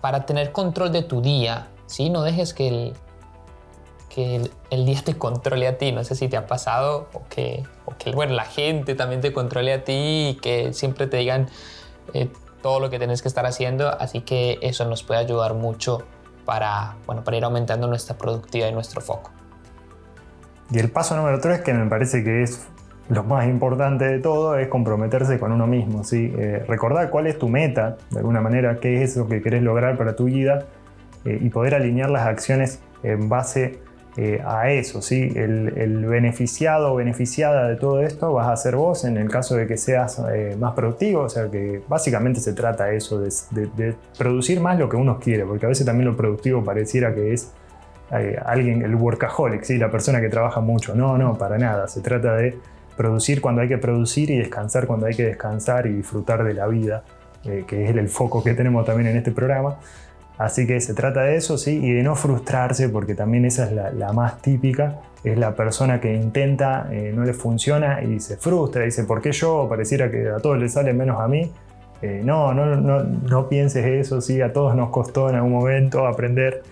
para 0.00 0.26
tener 0.26 0.52
control 0.52 0.92
de 0.92 1.02
tu 1.02 1.20
día, 1.20 1.68
¿sí? 1.86 2.10
no 2.10 2.22
dejes 2.22 2.54
que 2.54 2.68
el, 2.68 2.92
que 4.08 4.50
el, 4.70 4.86
día 4.86 5.00
te 5.04 5.18
controle 5.18 5.66
a 5.66 5.78
ti. 5.78 5.92
No 5.92 6.04
sé 6.04 6.14
si 6.14 6.28
te 6.28 6.36
ha 6.36 6.46
pasado 6.46 7.08
o 7.12 7.22
que, 7.28 7.64
o 7.84 7.96
que 7.96 8.12
bueno, 8.12 8.34
la 8.34 8.44
gente 8.44 8.94
también 8.94 9.20
te 9.20 9.32
controle 9.32 9.72
a 9.72 9.84
ti 9.84 10.30
y 10.30 10.38
que 10.40 10.72
siempre 10.72 11.06
te 11.06 11.18
digan... 11.18 11.48
Eh, 12.14 12.30
todo 12.62 12.80
lo 12.80 12.88
que 12.88 12.98
tenés 12.98 13.20
que 13.20 13.28
estar 13.28 13.44
haciendo, 13.44 13.88
así 13.88 14.20
que 14.20 14.58
eso 14.62 14.86
nos 14.86 15.02
puede 15.02 15.20
ayudar 15.20 15.54
mucho 15.54 16.06
para, 16.46 16.96
bueno, 17.06 17.22
para 17.24 17.36
ir 17.36 17.44
aumentando 17.44 17.86
nuestra 17.88 18.16
productividad 18.16 18.68
y 18.68 18.72
nuestro 18.72 19.00
foco. 19.00 19.30
Y 20.70 20.78
el 20.78 20.90
paso 20.90 21.14
número 21.16 21.38
tres, 21.40 21.60
que 21.60 21.74
me 21.74 21.88
parece 21.90 22.24
que 22.24 22.44
es 22.44 22.66
lo 23.12 23.24
más 23.24 23.46
importante 23.46 24.06
de 24.06 24.18
todo, 24.18 24.56
es 24.56 24.68
comprometerse 24.68 25.38
con 25.38 25.52
uno 25.52 25.66
mismo. 25.66 26.02
¿sí? 26.02 26.32
Eh, 26.36 26.64
recordar 26.66 27.10
cuál 27.10 27.26
es 27.26 27.38
tu 27.38 27.48
meta, 27.48 27.96
de 28.10 28.18
alguna 28.18 28.40
manera, 28.40 28.78
qué 28.80 29.02
es 29.02 29.10
eso 29.10 29.28
que 29.28 29.42
querés 29.42 29.62
lograr 29.62 29.96
para 29.98 30.16
tu 30.16 30.24
vida 30.24 30.66
eh, 31.24 31.38
y 31.40 31.50
poder 31.50 31.74
alinear 31.74 32.10
las 32.10 32.26
acciones 32.26 32.80
en 33.02 33.28
base 33.28 33.80
eh, 34.16 34.42
a 34.44 34.70
eso. 34.70 35.02
¿sí? 35.02 35.30
El, 35.34 36.06
beneficiado 36.06 36.92
o 36.92 36.96
beneficiada 36.96 37.68
de 37.68 37.76
todo 37.76 38.00
esto 38.00 38.32
vas 38.32 38.48
a 38.48 38.56
ser 38.56 38.76
vos 38.76 39.04
en 39.04 39.18
el 39.18 39.28
caso 39.28 39.56
de 39.56 39.66
que 39.66 39.76
seas 39.76 40.20
más 40.58 40.72
productivo. 40.72 41.22
O 41.22 41.28
sea 41.28 41.50
que 41.50 41.82
básicamente 41.86 42.40
se 42.40 42.54
trata 42.54 42.92
eso, 42.92 43.20
de, 43.20 43.94
producir 44.16 44.60
más 44.60 44.78
lo 44.78 44.88
que 44.88 44.96
uno 44.96 45.18
quiere, 45.18 45.44
porque 45.44 45.66
a 45.66 45.68
veces 45.68 45.84
también 45.84 46.08
lo 46.08 46.16
productivo 46.16 46.64
pareciera 46.64 47.14
que 47.14 47.34
es 47.34 47.52
alguien, 48.44 48.82
el 48.82 48.94
workaholic, 48.94 49.62
¿sí? 49.64 49.78
la 49.78 49.90
persona 49.90 50.20
que 50.20 50.28
trabaja 50.28 50.60
mucho. 50.60 50.94
No, 50.94 51.16
no, 51.18 51.36
para 51.36 51.58
nada. 51.58 51.88
Se 51.88 52.00
trata 52.00 52.36
de 52.36 52.58
producir 52.96 53.40
cuando 53.40 53.62
hay 53.62 53.68
que 53.68 53.78
producir 53.78 54.30
y 54.30 54.38
descansar 54.38 54.86
cuando 54.86 55.06
hay 55.06 55.14
que 55.14 55.24
descansar 55.24 55.86
y 55.86 55.92
disfrutar 55.94 56.44
de 56.44 56.54
la 56.54 56.66
vida, 56.66 57.04
que 57.42 57.84
es 57.84 57.90
el 57.90 58.08
foco 58.08 58.42
que 58.42 58.54
tenemos 58.54 58.84
también 58.84 59.08
en 59.08 59.16
este 59.16 59.32
programa. 59.32 59.78
Así 60.38 60.66
que 60.66 60.80
se 60.80 60.94
trata 60.94 61.22
de 61.22 61.36
eso, 61.36 61.58
sí, 61.58 61.78
y 61.82 61.92
de 61.92 62.02
no 62.02 62.16
frustrarse, 62.16 62.88
porque 62.88 63.14
también 63.14 63.44
esa 63.44 63.66
es 63.66 63.94
la, 63.94 64.12
más 64.12 64.40
típica, 64.42 65.00
es 65.22 65.38
la 65.38 65.54
persona 65.54 66.00
que 66.00 66.14
intenta, 66.14 66.88
eh, 66.90 67.12
no 67.14 67.24
le 67.24 67.32
funciona 67.32 68.02
y 68.02 68.18
se 68.18 68.36
frustra, 68.36 68.82
dice, 68.82 69.04
¿por 69.04 69.20
qué 69.20 69.30
yo? 69.30 69.68
Pareciera 69.68 70.10
que 70.10 70.28
a 70.28 70.38
todos 70.38 70.58
les 70.58 70.72
sale 70.72 70.92
menos 70.94 71.20
a 71.20 71.28
mí. 71.28 71.52
Eh, 72.00 72.22
no, 72.24 72.52
no, 72.54 72.66
no, 72.74 73.04
no, 73.04 73.48
pienses 73.48 73.86
eso, 73.86 74.20
sí, 74.20 74.40
a 74.40 74.52
todos 74.52 74.74
nos 74.74 74.90
costó 74.90 75.28
en 75.28 75.36
algún 75.36 75.52
momento 75.52 76.08
aprender 76.08 76.62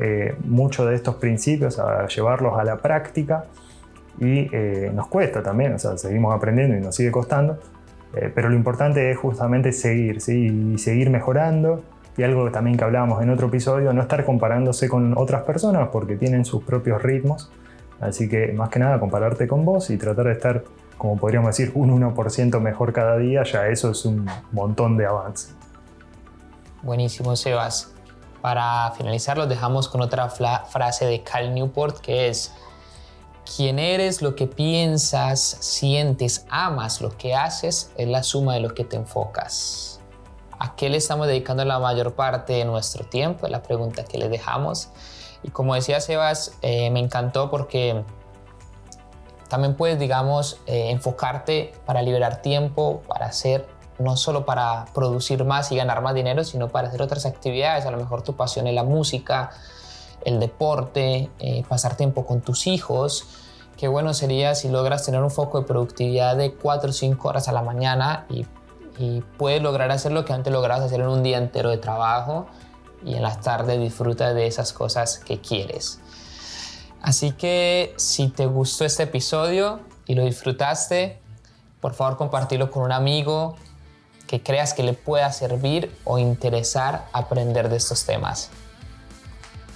eh, 0.00 0.34
de 0.42 0.94
estos 0.94 1.14
principios, 1.16 1.78
a 1.78 2.08
llevarlos 2.08 2.58
a 2.58 2.64
la 2.64 2.78
práctica 2.78 3.44
y 4.18 4.48
nos 4.92 5.06
cuesta 5.08 5.42
también, 5.42 5.74
o 5.74 5.78
sea, 5.78 5.96
seguimos 5.96 6.34
aprendiendo 6.34 6.76
y 6.76 6.80
nos 6.80 6.94
sigue 6.94 7.10
costando, 7.10 7.58
Eh, 8.12 8.30
pero 8.34 8.48
lo 8.48 8.56
importante 8.56 9.10
es 9.10 9.16
justamente 9.16 9.72
seguir, 9.72 10.20
¿sí? 10.20 10.72
y 10.74 10.78
seguir 10.78 11.10
mejorando. 11.10 11.82
Y 12.16 12.24
algo 12.24 12.50
también 12.50 12.76
que 12.76 12.84
hablábamos 12.84 13.22
en 13.22 13.30
otro 13.30 13.46
episodio, 13.46 13.92
no 13.92 14.02
estar 14.02 14.24
comparándose 14.24 14.88
con 14.88 15.16
otras 15.16 15.42
personas 15.44 15.88
porque 15.92 16.16
tienen 16.16 16.44
sus 16.44 16.64
propios 16.64 17.02
ritmos. 17.02 17.50
Así 18.00 18.28
que 18.28 18.52
más 18.52 18.68
que 18.68 18.78
nada 18.80 18.98
compararte 18.98 19.46
con 19.46 19.64
vos 19.64 19.90
y 19.90 19.96
tratar 19.96 20.26
de 20.26 20.32
estar, 20.32 20.64
como 20.98 21.16
podríamos 21.16 21.56
decir, 21.56 21.70
un 21.74 21.90
1% 22.02 22.60
mejor 22.60 22.92
cada 22.92 23.16
día, 23.16 23.44
ya 23.44 23.68
eso 23.68 23.90
es 23.90 24.04
un 24.04 24.26
montón 24.52 24.96
de 24.96 25.06
avance. 25.06 25.52
Buenísimo, 26.82 27.36
Sebas. 27.36 27.94
Para 28.40 28.90
finalizar, 28.96 29.36
los 29.36 29.48
dejamos 29.48 29.88
con 29.88 30.00
otra 30.00 30.28
frase 30.30 31.04
de 31.04 31.22
Cal 31.22 31.54
Newport 31.54 32.00
que 32.00 32.28
es, 32.28 32.54
quien 33.44 33.78
eres, 33.78 34.22
lo 34.22 34.34
que 34.36 34.46
piensas, 34.46 35.40
sientes, 35.40 36.46
amas, 36.50 37.00
lo 37.00 37.16
que 37.16 37.34
haces, 37.34 37.90
es 37.96 38.08
la 38.08 38.22
suma 38.22 38.54
de 38.54 38.60
lo 38.60 38.74
que 38.74 38.84
te 38.84 38.96
enfocas. 38.96 40.00
¿A 40.58 40.76
qué 40.76 40.88
le 40.90 40.98
estamos 40.98 41.26
dedicando 41.26 41.64
la 41.64 41.78
mayor 41.78 42.14
parte 42.14 42.52
de 42.52 42.64
nuestro 42.64 43.04
tiempo? 43.04 43.46
Es 43.46 43.52
la 43.52 43.62
pregunta 43.62 44.04
que 44.04 44.18
le 44.18 44.28
dejamos. 44.28 44.90
Y 45.42 45.50
como 45.50 45.74
decía 45.74 46.00
Sebas, 46.00 46.52
eh, 46.60 46.90
me 46.90 47.00
encantó 47.00 47.50
porque 47.50 48.04
también 49.48 49.74
puedes, 49.74 49.98
digamos, 49.98 50.60
eh, 50.66 50.90
enfocarte 50.90 51.72
para 51.86 52.02
liberar 52.02 52.42
tiempo, 52.42 53.02
para 53.08 53.26
hacer 53.26 53.66
no 54.00 54.16
solo 54.16 54.44
para 54.46 54.86
producir 54.94 55.44
más 55.44 55.70
y 55.72 55.76
ganar 55.76 56.02
más 56.02 56.14
dinero, 56.14 56.42
sino 56.44 56.68
para 56.68 56.88
hacer 56.88 57.02
otras 57.02 57.26
actividades. 57.26 57.84
A 57.84 57.90
lo 57.90 57.98
mejor 57.98 58.22
tu 58.22 58.34
pasión 58.34 58.66
es 58.66 58.74
la 58.74 58.82
música, 58.82 59.50
el 60.24 60.40
deporte, 60.40 61.30
eh, 61.38 61.64
pasar 61.68 61.96
tiempo 61.96 62.26
con 62.26 62.40
tus 62.40 62.66
hijos. 62.66 63.26
Qué 63.76 63.88
bueno 63.88 64.12
sería 64.14 64.54
si 64.54 64.68
logras 64.68 65.04
tener 65.04 65.22
un 65.22 65.30
foco 65.30 65.60
de 65.60 65.66
productividad 65.66 66.36
de 66.36 66.52
4 66.54 66.90
o 66.90 66.92
5 66.92 67.28
horas 67.28 67.48
a 67.48 67.52
la 67.52 67.62
mañana 67.62 68.26
y, 68.28 68.46
puedes 69.38 69.62
lograr 69.62 69.90
hacer 69.90 70.12
lo 70.12 70.26
que 70.26 70.34
antes 70.34 70.52
lograbas 70.52 70.84
hacer 70.84 71.00
en 71.00 71.08
un 71.08 71.22
día 71.22 71.38
entero 71.38 71.70
de 71.70 71.78
trabajo 71.78 72.48
y 73.02 73.14
en 73.14 73.22
las 73.22 73.40
tardes 73.40 73.80
disfruta 73.80 74.34
de 74.34 74.46
esas 74.46 74.74
cosas 74.74 75.18
que 75.18 75.40
quieres. 75.40 76.00
Así 77.00 77.32
que 77.32 77.94
si 77.96 78.28
te 78.28 78.44
gustó 78.44 78.84
este 78.84 79.04
episodio 79.04 79.80
y 80.06 80.16
lo 80.16 80.24
disfrutaste, 80.26 81.18
por 81.80 81.94
favor 81.94 82.18
compartirlo 82.18 82.70
con 82.70 82.82
un 82.82 82.92
amigo, 82.92 83.56
que 84.26 84.42
creas 84.42 84.74
que 84.74 84.82
le 84.82 84.92
pueda 84.92 85.32
servir 85.32 85.90
o 86.04 86.18
interesar 86.18 87.06
aprender 87.12 87.68
de 87.68 87.76
estos 87.76 88.04
temas. 88.04 88.50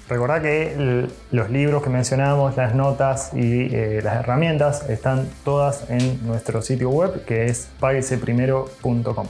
Recordá 0.09 0.43
que 0.43 1.09
los 1.31 1.51
libros 1.51 1.83
que 1.83 1.89
mencionamos, 1.89 2.57
las 2.57 2.75
notas 2.75 3.31
y 3.33 3.75
eh, 3.75 4.01
las 4.03 4.17
herramientas 4.17 4.89
están 4.91 5.29
todas 5.45 5.89
en 5.89 6.27
nuestro 6.27 6.61
sitio 6.61 6.91
web 6.91 7.25
que 7.25 7.47
es 7.47 7.69
pagueseprimero.com. 7.81 9.27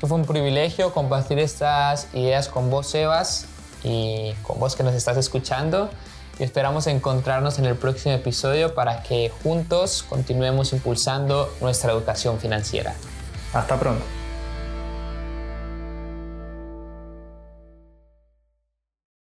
Fue 0.00 0.12
un 0.12 0.24
privilegio 0.24 0.94
compartir 0.94 1.38
estas 1.40 2.08
ideas 2.14 2.48
con 2.48 2.70
vos, 2.70 2.86
Sebas, 2.86 3.46
y 3.82 4.32
con 4.42 4.58
vos 4.60 4.76
que 4.76 4.82
nos 4.82 4.94
estás 4.94 5.16
escuchando. 5.16 5.90
Y 6.38 6.44
esperamos 6.44 6.86
encontrarnos 6.86 7.58
en 7.58 7.64
el 7.64 7.74
próximo 7.74 8.14
episodio 8.14 8.74
para 8.74 9.02
que 9.02 9.30
juntos 9.42 10.04
continuemos 10.08 10.72
impulsando 10.72 11.52
nuestra 11.60 11.92
educación 11.92 12.38
financiera. 12.38 12.94
Hasta 13.52 13.76
pronto. 13.78 14.04